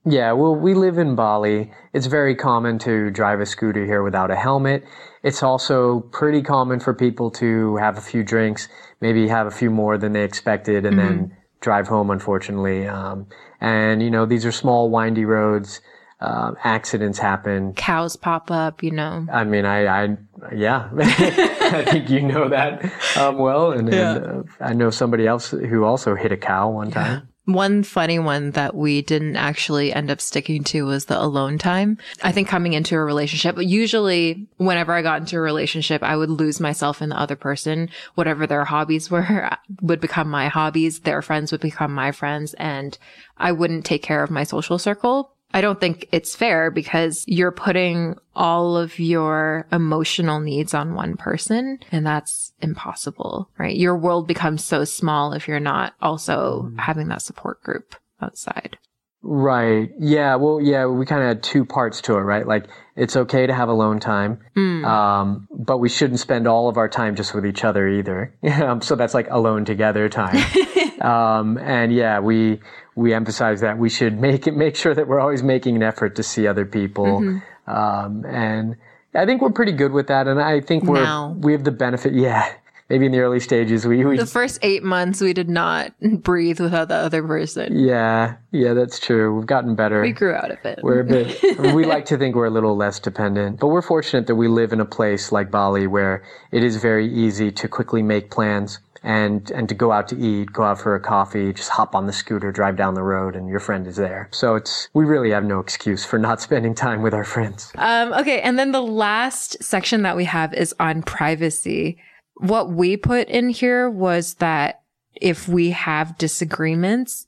[0.04, 1.70] Yeah, well, we live in Bali.
[1.94, 4.84] It's very common to drive a scooter here without a helmet.
[5.22, 8.68] It's also pretty common for people to have a few drinks,
[9.00, 12.86] maybe have a few more than they expected, and then drive home, unfortunately.
[12.86, 13.26] Um,
[13.60, 15.80] and, you know, these are small, windy roads.
[16.22, 17.72] Um, accidents happen.
[17.74, 19.26] Cows pop up, you know.
[19.32, 20.16] I mean, I, I
[20.52, 22.84] yeah, I think you know that
[23.16, 23.72] um, well.
[23.72, 27.28] And, and uh, I know somebody else who also hit a cow one time.
[27.46, 31.96] One funny one that we didn't actually end up sticking to was the alone time.
[32.22, 36.30] I think coming into a relationship, usually whenever I got into a relationship, I would
[36.30, 37.88] lose myself in the other person.
[38.14, 41.00] Whatever their hobbies were would become my hobbies.
[41.00, 42.96] Their friends would become my friends and
[43.38, 45.32] I wouldn't take care of my social circle.
[45.52, 51.16] I don't think it's fair because you're putting all of your emotional needs on one
[51.16, 53.76] person and that's impossible, right?
[53.76, 58.78] Your world becomes so small if you're not also having that support group outside.
[59.22, 59.90] Right.
[59.98, 60.36] Yeah.
[60.36, 62.46] Well, yeah, we kind of had two parts to it, right?
[62.46, 64.40] Like, it's okay to have alone time,
[64.84, 68.34] um, but we shouldn't spend all of our time just with each other either.
[68.62, 70.36] um, so that's like alone together time.
[71.00, 72.60] um, and yeah, we,
[72.96, 76.16] we emphasize that we should make it, make sure that we're always making an effort
[76.16, 77.40] to see other people.
[77.66, 78.76] Um, and
[79.14, 80.26] I think we're pretty good with that.
[80.26, 81.36] And I think we're, Now.
[81.38, 82.14] we have the benefit.
[82.14, 82.52] Yeah.
[82.88, 86.58] Maybe in the early stages, we, we The first eight months, we did not breathe
[86.58, 87.78] without the other person.
[87.78, 89.36] yeah, yeah, that's true.
[89.36, 90.00] We've gotten better.
[90.00, 90.80] We grew out of it.
[90.82, 91.40] We're a bit,
[91.72, 94.72] we like to think we're a little less dependent, but we're fortunate that we live
[94.72, 99.50] in a place like Bali where it is very easy to quickly make plans and,
[99.50, 102.12] and to go out to eat, go out for a coffee, just hop on the
[102.12, 104.28] scooter, drive down the road and your friend is there.
[104.30, 107.72] So it's, we really have no excuse for not spending time with our friends.
[107.76, 108.40] Um, okay.
[108.40, 111.98] And then the last section that we have is on privacy.
[112.34, 114.82] What we put in here was that
[115.14, 117.26] if we have disagreements,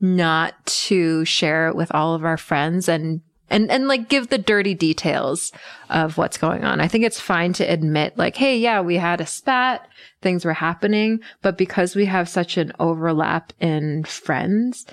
[0.00, 3.20] not to share it with all of our friends and
[3.52, 5.52] and and like give the dirty details
[5.90, 6.80] of what's going on.
[6.80, 9.86] I think it's fine to admit like, hey, yeah, we had a spat,
[10.22, 14.86] things were happening, but because we have such an overlap in friends,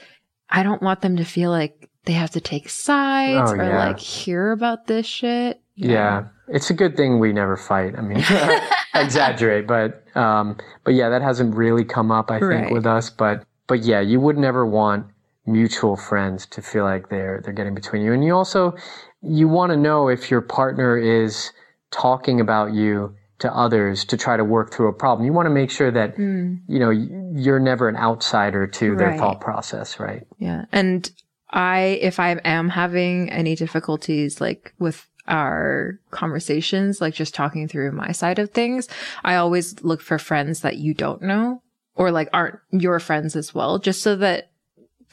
[0.50, 3.78] I don't want them to feel like they have to take sides Oh, or yeah.
[3.88, 5.62] like hear about this shit.
[5.76, 6.26] Yeah.
[6.48, 7.94] It's a good thing we never fight.
[7.98, 8.24] I mean,
[8.96, 12.72] exaggerate, but, um, but yeah, that hasn't really come up, I think, Right.
[12.72, 13.10] with us.
[13.10, 15.06] But, but yeah, you would never want
[15.52, 18.14] mutual friends to feel like they're, they're getting between you.
[18.14, 18.76] And you also,
[19.22, 21.52] you want to know if your partner is
[21.92, 25.26] talking about you to others to try to work through a problem.
[25.26, 26.60] You want to make sure that, mm.
[26.68, 30.28] you know, you're never an outsider to their thought process, right?
[30.38, 30.66] Yeah.
[30.72, 31.10] And
[31.50, 37.94] I, if I am having any difficulties like with our conversations, like just talking through
[37.94, 38.88] my side of things,
[39.24, 41.62] I always look for friends that you don't know
[41.96, 44.52] or like aren't your friends as well, just so that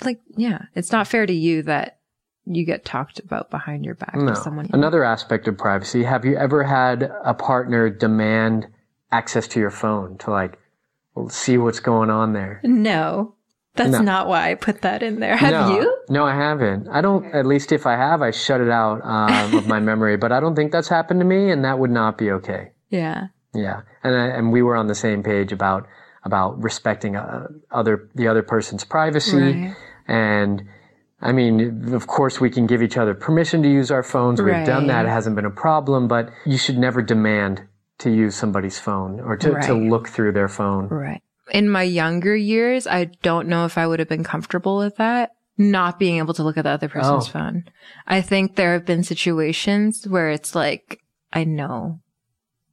[0.04, 1.98] like, yeah, it's not fair to you that
[2.44, 4.34] you get talked about behind your back No.
[4.34, 4.68] someone.
[4.72, 6.04] Another aspect of privacy.
[6.04, 8.68] Have you ever had a partner demand
[9.10, 10.58] access to your phone to like
[11.28, 12.60] see what's going on there?
[12.62, 13.34] No,
[13.74, 14.00] That's No.
[14.00, 15.36] not why I put that in there.
[15.36, 15.98] Have no, you?
[16.08, 16.88] No, I haven't.
[16.88, 17.26] I don't.
[17.34, 20.16] At least if I have, I shut it out um, of my memory.
[20.16, 22.70] But I don't think that's happened to me, and that would not be okay.
[22.88, 23.26] Yeah.
[23.54, 25.86] Yeah, and I, and we were on the same page about
[26.26, 29.74] about respecting uh, other the other person's privacy, Right.
[30.06, 30.62] and
[31.22, 34.42] I mean, of course, we can give each other permission to use our phones.
[34.42, 36.08] We've done that; it hasn't been a problem.
[36.08, 37.62] But you should never demand
[38.00, 40.88] to use somebody's phone or to, to look through their phone.
[40.88, 41.22] Right.
[41.50, 45.30] In my younger years, I don't know if I would have been comfortable with that.
[45.58, 47.30] Not being able to look at the other person's Oh.
[47.30, 47.64] phone.
[48.06, 51.00] I think there have been situations where it's like,
[51.32, 52.00] I know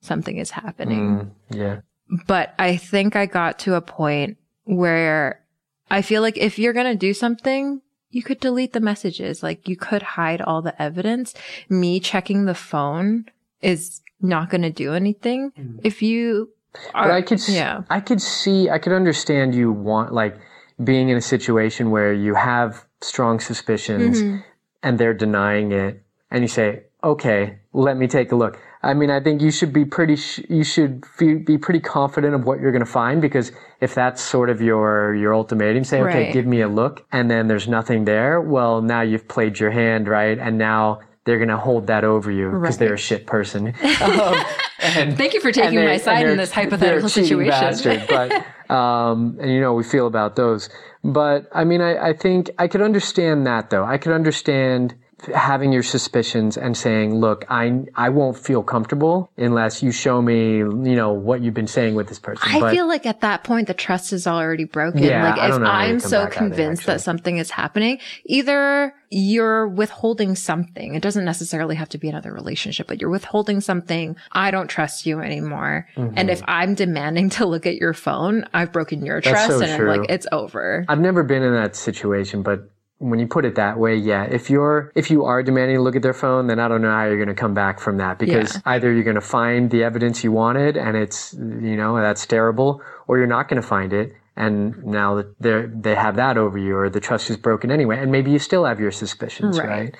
[0.02, 1.32] something is happening.
[1.52, 1.80] Mm, yeah,
[2.28, 5.42] but I think I got to a point where
[5.90, 9.42] I feel like if you're going to do something, you could delete the messages.
[9.44, 11.34] Like you could hide all the evidence.
[11.70, 13.26] Me checking the phone
[13.62, 15.52] is not going to do anything.
[15.84, 16.50] If you
[16.94, 17.84] are, But I could, yeah.
[17.90, 20.38] I could see, I could understand you want like
[20.84, 24.38] being in a situation where you have strong suspicions Mm-hmm.
[24.82, 29.10] and they're denying it, and you say, "Okay, let me take a look." I mean,
[29.10, 32.60] I think you should be pretty, sh- you should fe- be pretty confident of what
[32.60, 36.46] you're going to find because if that's sort of your your ultimatum, say, "Okay, give
[36.46, 40.38] me a look," and then there's nothing there, well, now you've played your hand, right?
[40.38, 42.80] And now they're going to hold that over you because Right.
[42.80, 43.74] they're a shit person.
[44.02, 44.36] Um,
[44.82, 47.50] and Thank you for taking my side in this hypothetical they're a cheating situation.
[47.50, 50.70] bastard, but um, and you know we feel about those.
[51.06, 53.86] But I mean, I, I think I could understand that though.
[53.86, 54.96] I could understand
[55.34, 60.58] having your suspicions and saying, "Look, I I won't feel comfortable unless you show me,
[60.58, 63.44] you know, what you've been saying with this person." I but feel like at that
[63.44, 65.04] point the trust is already broken.
[65.04, 67.52] Yeah, like I if don't know how you I'm so it, convinced that something is
[67.52, 70.96] happening, either you're withholding something.
[70.96, 74.16] It doesn't necessarily have to be another relationship, but you're withholding something.
[74.32, 75.88] I don't trust you anymore.
[75.96, 76.16] Mm-hmm.
[76.18, 79.62] And if I'm demanding to look at your phone, I've broken your That's trust so
[79.62, 80.86] and I'm like, it's over.
[80.90, 82.68] I've never been in that situation, but
[83.00, 84.24] when you put it that way, yeah.
[84.26, 86.92] If you're if you are demanding to look at their phone, then I don't know
[86.92, 88.62] how you're going to come back from that because Yeah.
[88.66, 92.82] either you're going to find the evidence you wanted and it's you know that's terrible,
[93.08, 96.76] or you're not going to find it and now they they have that over you,
[96.76, 99.68] or the trust is broken anyway, and maybe you still have your suspicions, Right.
[99.70, 99.96] right?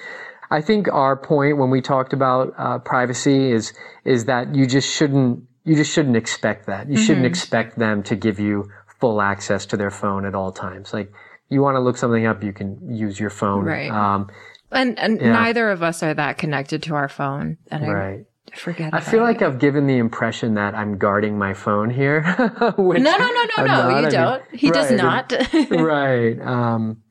[0.50, 3.74] I think our point when we talked about uh, privacy is
[4.06, 6.88] is that you just shouldn't you just shouldn't expect that.
[6.88, 7.06] You Mm-hmm.
[7.06, 10.94] shouldn't expect them to give you full access to their phone at all times.
[10.94, 11.12] Like
[11.54, 13.66] you want to look something up, you can use your phone.
[13.66, 13.92] Right.
[13.92, 14.28] Um,
[14.72, 15.34] And and Yeah.
[15.34, 17.58] neither of us are that connected to our phone.
[17.72, 18.26] And right.
[18.52, 18.94] I forget.
[18.94, 19.24] I feel it.
[19.24, 22.22] like I've given the impression that I'm guarding my phone here.
[22.60, 23.90] no, no, no, no, I'm no.
[23.90, 24.04] not.
[24.04, 24.44] You don't.
[24.52, 25.32] He does not.
[25.72, 26.40] right.
[26.42, 27.02] Um,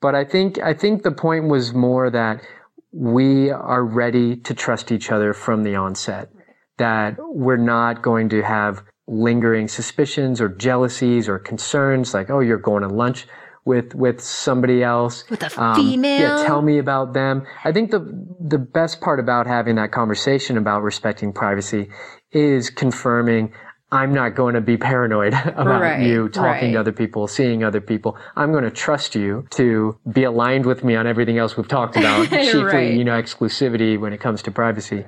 [0.00, 2.42] but I think I think the point was more that
[2.92, 6.30] we are ready to trust each other from the onset.
[6.78, 12.58] That we're not going to have lingering suspicions or jealousies or concerns like, oh, you're
[12.58, 13.26] going to lunch
[13.64, 16.20] with with somebody else With a Um, female.
[16.38, 17.42] yeah, tell me about them.
[17.64, 18.00] I think the
[18.40, 21.90] the best part about having that conversation about respecting privacy
[22.32, 23.52] is confirming
[23.92, 26.72] I'm not going to be paranoid about Right, you talking right.
[26.72, 28.16] to other people, seeing other people.
[28.36, 31.96] I'm going to trust you to be aligned with me on everything else we've talked
[31.96, 32.94] about, chiefly, Right.
[32.94, 35.04] you know, exclusivity when it comes to privacy.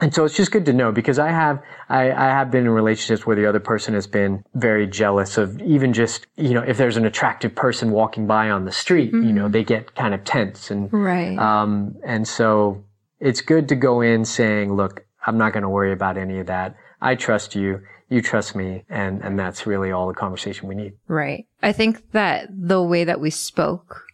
[0.00, 2.70] And so it's just good to know because I have, I, I have been in
[2.70, 6.76] relationships where the other person has been very jealous of even just, you know, if
[6.76, 10.22] there's an attractive person walking by on the street, you know, they get kind of
[10.22, 11.36] tense and, right.
[11.38, 12.84] um, and so
[13.18, 16.46] it's good to go in saying, look, I'm not going to worry about any of
[16.46, 16.76] that.
[17.00, 17.80] I trust you.
[18.08, 18.84] You trust me.
[18.88, 20.92] And, and that's really all the conversation we need.
[21.08, 21.46] Right.
[21.60, 24.04] I think that the way that we spoke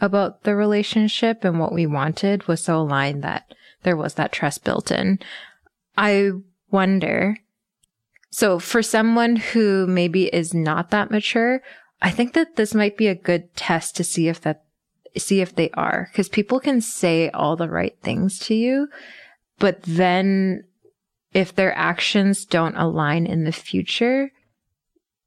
[0.00, 4.64] about the relationship and what we wanted was so aligned that there was that trust
[4.64, 5.18] built in.
[5.96, 6.30] I
[6.70, 7.36] wonder.
[8.30, 11.62] So for someone who maybe is not that mature,
[12.02, 14.64] I think that this might be a good test to see if that,
[15.16, 16.10] see if they are.
[16.14, 18.88] Cause people can say all the right things to you,
[19.58, 20.64] but then
[21.32, 24.30] if their actions don't align in the future,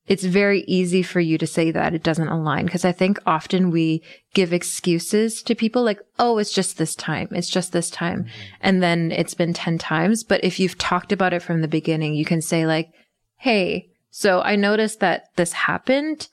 [0.10, 3.70] it's very easy for you to say that it doesn't align because I think often
[3.70, 4.02] we
[4.34, 7.28] give excuses to people like, oh, it's just this time.
[7.32, 8.24] It's just this time.
[8.24, 8.42] Mm-hmm.
[8.62, 10.24] And then it's been 10 times.
[10.24, 12.92] But if you've talked about it from the beginning, you can say like,
[13.38, 16.28] Hey, so I noticed that this happened.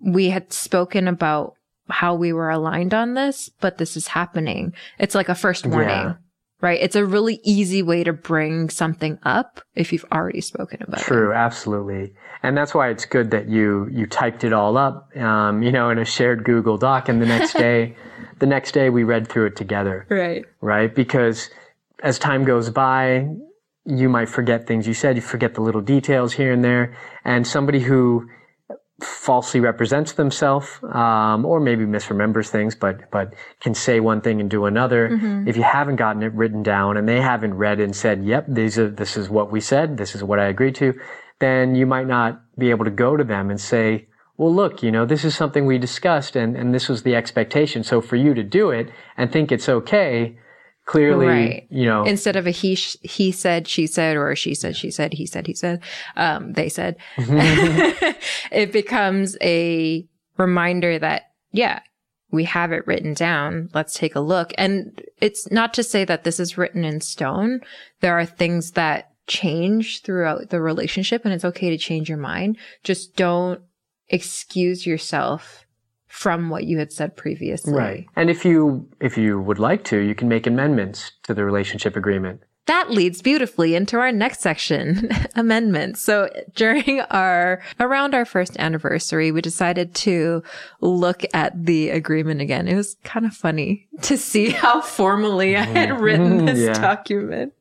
[0.00, 1.54] We had spoken about
[1.90, 4.72] how we were aligned on this, but this is happening.
[4.98, 5.90] It's like a first warning.
[5.90, 6.14] Yeah.
[6.62, 6.80] Right.
[6.80, 11.04] It's a really easy way to bring something up if you've already spoken about it.
[11.04, 12.14] True, absolutely.
[12.44, 15.90] And that's why it's good that you you typed it all up, um, you know,
[15.90, 17.96] in a shared Google Doc, and the next day,
[18.38, 20.44] the next day we read through it together, Right.
[20.60, 20.92] right?
[20.94, 21.50] Because
[22.02, 23.26] as time goes by,
[23.84, 27.44] you might forget things you said, you forget the little details here and there, and
[27.46, 28.28] somebody who
[29.02, 34.50] falsely represents themselves, um, or maybe misremembers things, but but can say one thing and
[34.50, 35.10] do another.
[35.10, 35.48] Mm-hmm.
[35.48, 38.78] If you haven't gotten it written down and they haven't read and said, "Yep, these
[38.78, 40.98] are this is what we said, this is what I agreed to,"
[41.40, 44.90] then you might not be able to go to them and say, "Well, look, you
[44.90, 47.82] know, this is something we discussed, and and this was the expectation.
[47.82, 50.36] So for you to do it and think it's okay."
[50.84, 51.66] Clearly, Right.
[51.70, 54.90] you know, Instead of a he, sh- he said, she said, or she said, she
[54.90, 55.80] said, he said, he said,
[56.16, 56.96] um, they said,
[58.50, 60.06] it becomes a
[60.36, 61.80] reminder that, yeah,
[62.30, 63.68] we have it written down.
[63.74, 64.52] Let's take a look.
[64.58, 67.60] And it's not to say that this is written in stone.
[68.00, 72.56] There are things that change throughout the relationship and it's okay to change your mind.
[72.82, 73.60] Just don't
[74.08, 75.64] excuse yourself
[76.12, 77.72] from what you had said previously.
[77.72, 78.06] Right.
[78.16, 81.96] And if you if you would like to, you can make amendments to the relationship
[81.96, 82.42] agreement.
[82.66, 86.00] That leads beautifully into our next section, amendments.
[86.02, 90.44] So during our, around our first anniversary, we decided to
[90.80, 92.68] look at the agreement again.
[92.68, 96.02] It was kind of funny to see how formally I had mm-hmm.
[96.02, 96.46] written mm-hmm.
[96.46, 96.74] this Yeah.
[96.74, 97.52] document.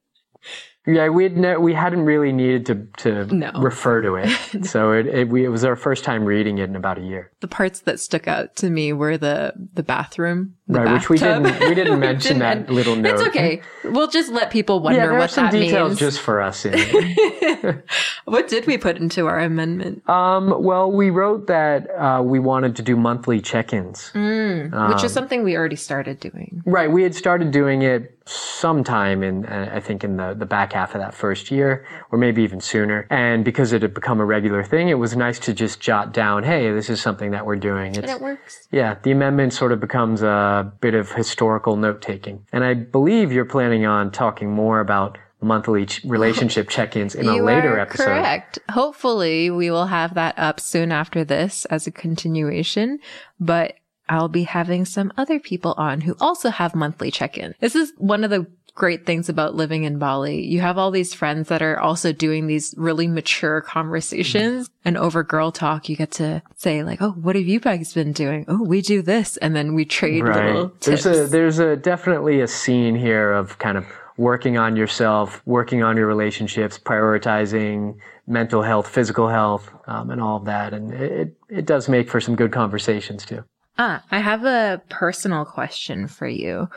[0.87, 3.51] Yeah, we had we hadn't really needed to to No.
[3.61, 6.75] refer to it, so it it, we, it was our first time reading it in
[6.75, 7.31] about a year.
[7.39, 11.59] The parts that stuck out to me were the, the bathroom, Right, which we didn't-
[11.59, 13.13] we didn't mention didn't- that little note.
[13.13, 13.61] It's okay.
[13.83, 15.99] We'll just let people wonder yeah, there are what some that details means.
[15.99, 16.65] just for us.
[16.65, 17.83] In
[18.25, 20.07] what did we put into our amendment?
[20.09, 24.11] um, well, we wrote that uh, we wanted to do monthly check-ins.
[24.13, 26.61] Mm, which is something we already started doing.
[26.65, 30.73] Right, we had started doing it sometime in, uh, I think, in the, the back
[30.73, 33.07] half of that first year, or maybe even sooner.
[33.09, 36.43] And because it had become a regular thing, it was nice to just jot down,
[36.43, 37.97] hey, this is something that we're doing.
[37.97, 38.67] And it works.
[38.71, 42.45] yeah, the amendment sort of becomes a bit of historical note taking.
[42.51, 47.43] And I believe you're planning on talking more about monthly ch- relationship check-ins in a
[47.43, 48.05] later episode.
[48.05, 48.59] Correct.
[48.69, 52.99] Hopefully, we will have that up soon after this as a continuation,
[53.39, 53.75] but
[54.11, 57.55] I'll be having some other people on who also have monthly check-in.
[57.61, 60.45] This is one of the great things about living in Bali.
[60.45, 65.23] You have all these friends that are also doing these really mature conversations and over
[65.23, 68.45] girl talk, you get to say like, Oh, what have you guys been doing?
[68.47, 69.37] Oh, we do this.
[69.37, 71.03] And then we trade little tips.
[71.03, 73.85] There's a there's a definitely a scene here of kind of
[74.17, 77.97] working on yourself, working on your relationships, prioritizing
[78.27, 80.73] mental health, physical health, um, and all of that.
[80.73, 83.43] And it it does make for some good conversations too.
[83.77, 86.69] Ah, I have a personal question for you.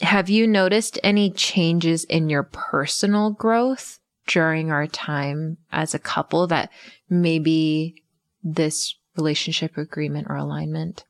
[0.00, 6.46] Have you noticed any changes in your personal growth during our time as a couple
[6.48, 6.70] that
[7.08, 8.02] maybe
[8.42, 11.04] this relationship agreement or alignment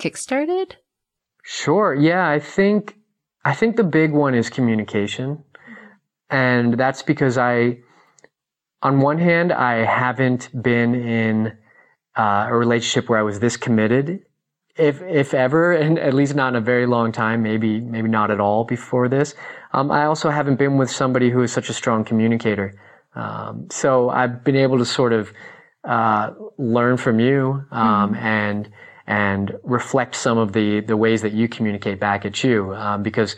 [0.00, 0.72] kickstarted?
[1.42, 1.94] Sure.
[1.94, 2.96] Yeah, I think
[3.44, 5.44] I think the big one is communication.
[6.28, 7.78] And that's because I
[8.82, 11.58] on one hand, I haven't been in
[12.16, 14.22] uh, a relationship where I was this committed
[14.80, 18.30] if if ever, and at least not in a very long time, maybe maybe not
[18.30, 19.34] at all before this.
[19.72, 22.74] Um, I also haven't been with somebody who is such a strong communicator.
[23.14, 25.32] Um, so I've been able to sort of
[25.84, 28.70] uh, learn from you um, and
[29.06, 33.36] and reflect some of the the ways that you communicate back at you um, because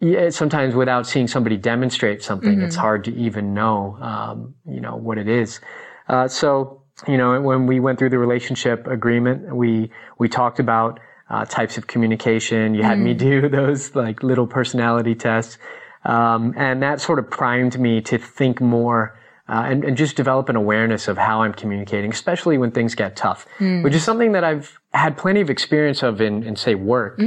[0.00, 4.96] yeah, sometimes without seeing somebody demonstrate something, it's hard to even know, um, you know,
[4.96, 5.60] what it is.
[6.08, 11.00] Uh, so, you know, when we went through the relationship agreement, we we talked about
[11.28, 12.74] uh, types of communication.
[12.74, 15.58] You had me do those like little personality tests,
[16.04, 19.16] um, and that sort of primed me to think more.
[19.48, 23.16] Uh, and, and just develop an awareness of how I'm communicating, especially when things get
[23.16, 27.18] tough, which is something that I've had plenty of experience of in, in say work,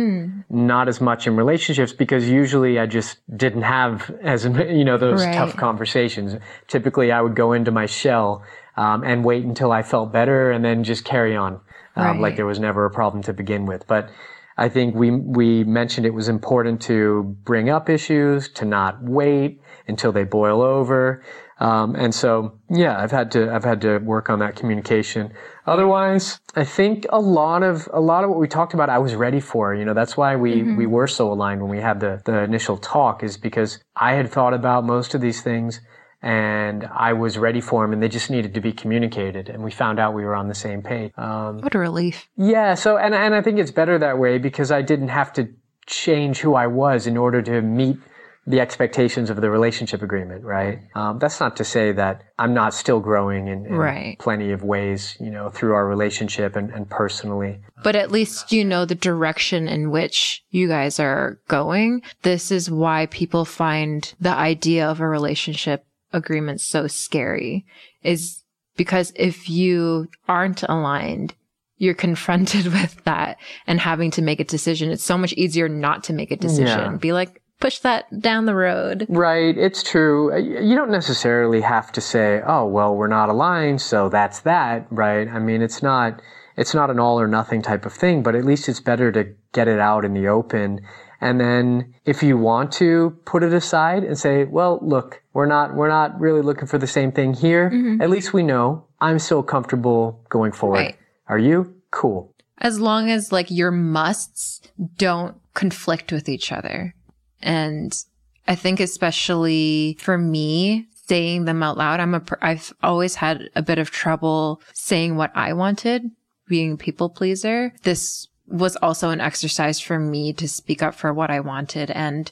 [0.50, 4.46] not as much in relationships because usually I just didn't have as
[4.80, 5.34] you know those Right.
[5.34, 6.38] tough conversations.
[6.70, 8.42] Typically, I would go into my shell
[8.78, 11.62] um, and wait until I felt better, and then just carry on
[11.96, 12.20] um, Right.
[12.22, 13.88] like there was never a problem to begin with.
[13.88, 14.10] But
[14.58, 19.62] I think we we mentioned it was important to bring up issues, to not wait
[19.88, 21.24] until they boil over.
[21.60, 25.32] Um, and so, yeah, I've had to I've had to work on that communication.
[25.66, 29.16] Otherwise, I think a lot of a lot of what we talked about, I was
[29.16, 29.74] ready for.
[29.74, 32.78] You know, that's why we we were so aligned when we had the the initial
[32.78, 35.80] talk, is because I had thought about most of these things
[36.24, 39.50] and I was ready for them, and they just needed to be communicated.
[39.50, 41.12] And we found out we were on the same page.
[41.18, 42.28] Um, What a relief.
[42.38, 42.74] yeah.
[42.76, 45.50] So, and and I think it's better that way because I didn't have to
[45.86, 47.98] change who I was in order to meet
[48.46, 50.80] the expectations of the relationship agreement, right?
[50.96, 54.20] Um, that's not to say that I'm not still growing in, in Right.
[54.20, 57.60] plenty of ways, you know, through our relationship and, and personally.
[57.84, 62.02] But at least you know the direction in which you guys are going.
[62.24, 67.66] This is why people find the idea of a relationship agreement so scary
[68.04, 68.44] is
[68.76, 71.36] Because if you aren't aligned,
[71.78, 73.38] you're confronted with that
[73.68, 74.90] and having to make a decision.
[74.92, 76.92] It's so much easier not to make a decision.
[76.92, 76.98] Yeah.
[76.98, 79.06] Be like, push that down the road.
[79.10, 80.36] Right, it's true.
[80.38, 85.28] You don't necessarily have to say, "Oh, well, we're not aligned, so that's that." Right?
[85.28, 86.22] I mean, it's not
[86.58, 89.34] it's not an all or nothing type of thing, but at least it's better to
[89.54, 90.82] get it out in the open.
[91.24, 95.74] And then if you want to put it aside and say, "Well, look, we're not
[95.74, 98.02] we're not really looking for the same thing here." Mm-hmm.
[98.02, 100.80] At least we know I'm so comfortable going forward.
[100.80, 100.98] Right.
[101.30, 101.74] Are you?
[101.92, 102.30] Cool.
[102.58, 104.62] As long as like your musts
[104.98, 106.94] don't conflict with each other.
[107.42, 107.98] And
[108.46, 113.62] I think especially for me, saying them out loud, I'm a, I've always had a
[113.62, 116.04] bit of trouble saying what I wanted,
[116.48, 117.74] being a people pleaser.
[117.84, 121.90] This was also an exercise for me to speak up for what I wanted.
[121.92, 122.32] And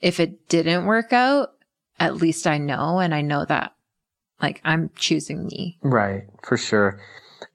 [0.00, 1.52] if it didn't work out,
[1.98, 3.72] at least I know, and I know that
[4.42, 5.78] like I'm choosing me.
[5.82, 6.98] Right, for sure.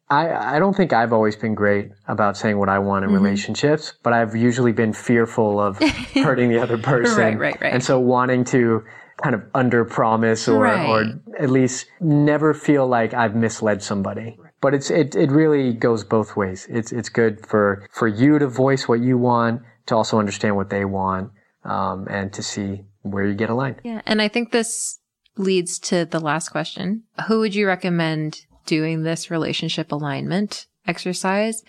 [0.10, 3.24] I, I don't think I've always been great about saying what I want in Mm-hmm.
[3.24, 5.80] relationships, but I've usually been fearful of
[6.14, 7.18] hurting the other person.
[7.18, 7.74] Right, right, right.
[7.74, 8.84] And so wanting to
[9.24, 10.88] kind of under promise or, Right.
[10.88, 14.38] or at least never feel like I've misled somebody.
[14.66, 16.66] But it's it, it really goes both ways.
[16.72, 20.72] It's it's good for for you to voice what you want, to also understand what
[20.72, 21.30] they want,
[21.64, 23.76] um, and to see where you get aligned.
[23.84, 24.02] Yeah.
[24.08, 24.98] And I think this
[25.38, 27.04] leads to the last question.
[27.28, 31.62] Who would you recommend doing this relationship alignment exercise?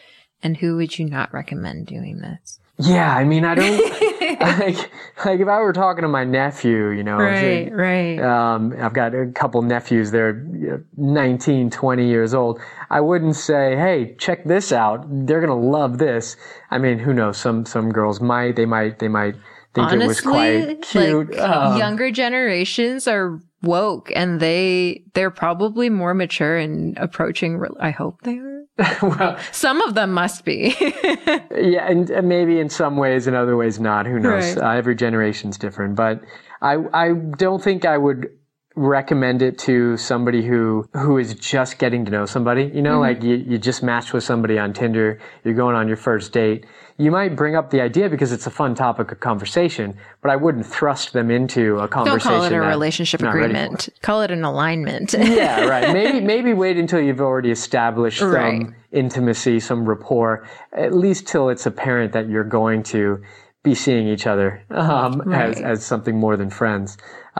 [0.42, 2.60] And who would you not recommend doing this?
[2.78, 4.02] Yeah, I mean I don't
[4.60, 4.90] like
[5.24, 8.18] like if I were talking to my nephew, you know, say- right.
[8.20, 12.60] um, I've got a couple nephews, they're you 19, 20 years old.
[12.90, 15.04] I wouldn't say, hey, check this out.
[15.08, 16.36] They're going to love this.
[16.70, 17.38] I mean, who knows?
[17.38, 19.34] Some, some girls might, they might, they might
[19.74, 21.30] think it was quite cute.
[21.30, 27.58] like Um, younger generations are woke and they, they're probably more mature and approaching.
[27.58, 28.64] Re- I hope they are.
[29.02, 30.74] well, Some of them must be.
[30.80, 34.06] yeah, and, and maybe in some ways, in other ways not.
[34.06, 34.56] Who knows?
[34.56, 34.64] Right.
[34.64, 36.20] Uh, every generation's different, but
[36.60, 38.28] I I don't think I would
[38.76, 42.70] recommend it to somebody who who is just getting to know somebody.
[42.74, 43.00] You know, mm-hmm.
[43.00, 46.66] like you, you just matched with somebody on Tinder, you're going on your first date.
[46.98, 50.36] You might bring up the idea because it's a fun topic of conversation, but I
[50.36, 52.30] wouldn't thrust them into a Don't conversation.
[52.32, 53.60] call it a relationship I'm not ready for.
[53.60, 53.88] agreement.
[54.00, 55.12] Call it an alignment.
[55.12, 55.92] yeah, right.
[55.92, 58.66] Maybe maybe wait until you've already established some Right.
[58.92, 63.22] intimacy, some rapport, at least till it's apparent that you're going to
[63.70, 65.12] be seeing each other um,
[65.44, 65.70] as Right.
[65.72, 66.88] as something more than friends.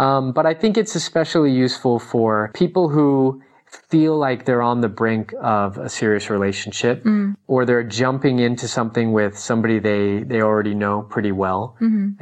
[0.05, 3.11] Um, but I think it's especially useful for people who
[3.93, 6.97] feel like they're on the brink of a serious relationship
[7.53, 11.63] or they're jumping into something with somebody they they already know pretty well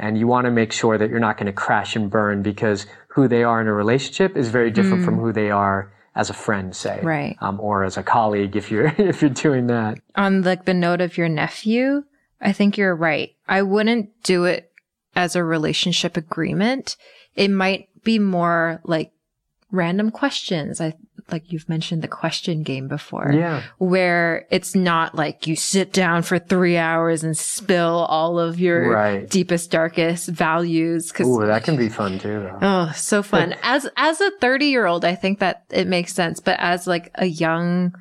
[0.03, 2.79] and you want to make sure that you're not going to crash and burn because
[3.15, 5.79] who they are in a relationship is very different from who they are
[6.21, 7.35] as a friend say Right.
[7.45, 11.01] um, or as a colleague if you're if you're doing that on like the note
[11.07, 12.03] of your nephew,
[12.41, 13.31] I think you're right.
[13.47, 14.71] I wouldn't do it
[15.15, 16.97] as a relationship agreement.
[17.35, 19.11] It might be more like
[19.71, 20.79] random questions.
[20.81, 20.93] I
[21.31, 23.31] like you've mentioned the question game before.
[23.33, 28.59] yeah Where it's not like you sit down for three hours and spill all of
[28.59, 29.27] your Right.
[29.27, 31.11] deepest, darkest values.
[31.11, 32.59] Cause Ooh, that can be fun too though.
[32.61, 33.55] Oh, so fun.
[33.63, 36.39] As as a 30 year old, I think that it makes sense.
[36.39, 37.95] But as like a young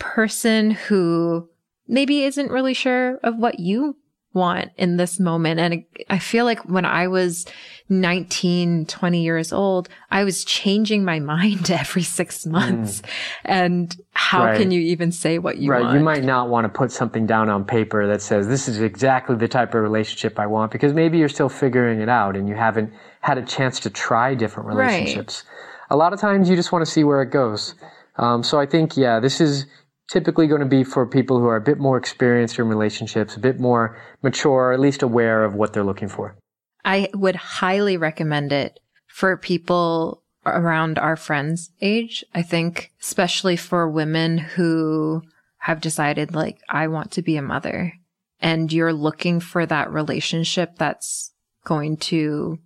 [0.00, 1.48] person who
[1.88, 3.96] maybe isn't really sure of what you
[4.32, 5.60] want in this moment.
[5.60, 7.46] And I feel like when I was
[7.88, 13.00] 19, 20 years old, I was changing my mind every six months.
[13.44, 14.44] And how Mm.
[14.46, 14.56] Right.
[14.60, 15.94] can you even say what you right want?
[15.94, 19.36] you might not want to put something down on paper that says this is exactly
[19.36, 22.54] the type of relationship i want because maybe you're still figuring it out and you
[22.54, 24.76] haven't had a chance to try different Right.
[24.98, 25.44] relationships
[25.90, 27.74] a lot of times you just want to see where it goes
[28.16, 29.66] um, so i think yeah this is
[30.10, 33.40] typically going to be for people who are a bit more experienced in relationships a
[33.40, 36.36] bit more mature at least aware of what they're looking for
[36.84, 42.24] I would highly recommend it for people around our friends' age.
[42.34, 45.22] I think, especially for women who
[45.58, 47.94] have decided, like, I want to be a mother
[48.40, 51.32] and you're looking for that relationship that's
[51.64, 52.58] going to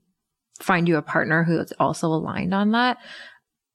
[0.59, 2.99] find you a partner who is also aligned on that.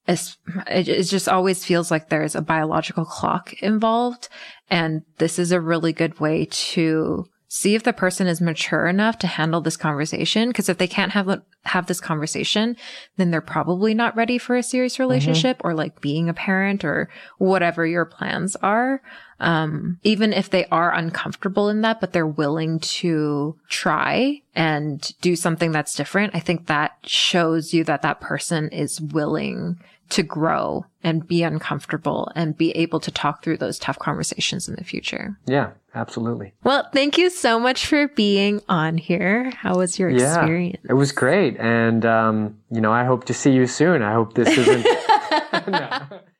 [0.06, 0.36] It,
[0.68, 4.28] it just always feels like there's a biological clock involved.
[4.70, 9.16] And this is a really good way to see if the person is mature enough
[9.18, 10.52] to handle this conversation.
[10.52, 12.76] Cause if they can't have, have this conversation,
[13.16, 17.08] then they're probably not ready for a serious relationship or like being a parent or
[17.38, 19.00] whatever your plans are.
[19.40, 25.36] um, even if they are uncomfortable in that, but they're willing to try and do
[25.36, 29.80] something that's different, I think that shows you that that person is willing
[30.14, 34.74] to grow and be uncomfortable and be able to talk through those tough conversations in
[34.76, 35.38] the future.
[35.46, 36.54] Yeah, absolutely.
[36.62, 39.50] Well, thank you so much for being on here.
[39.50, 40.80] How was your Yeah, experience?
[40.88, 41.56] it was great.
[41.58, 44.02] And, um, you know, I hope to see you soon.
[44.02, 44.86] I hope this isn't.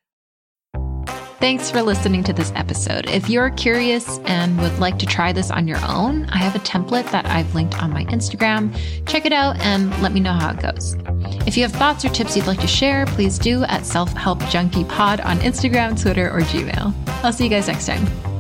[1.45, 3.11] Thanks for listening to this episode.
[3.11, 6.59] If you're curious and would like to try this on your own, I have a
[6.59, 8.75] template that I've linked on my Instagram.
[9.07, 10.97] Check it out and let me know how it goes.
[11.47, 14.41] If you have thoughts or tips you'd like to share, please do at Self Help
[14.49, 16.95] Junkie Pod on Instagram, Twitter, or Gmail.
[17.23, 18.34] I'll see you guys next time.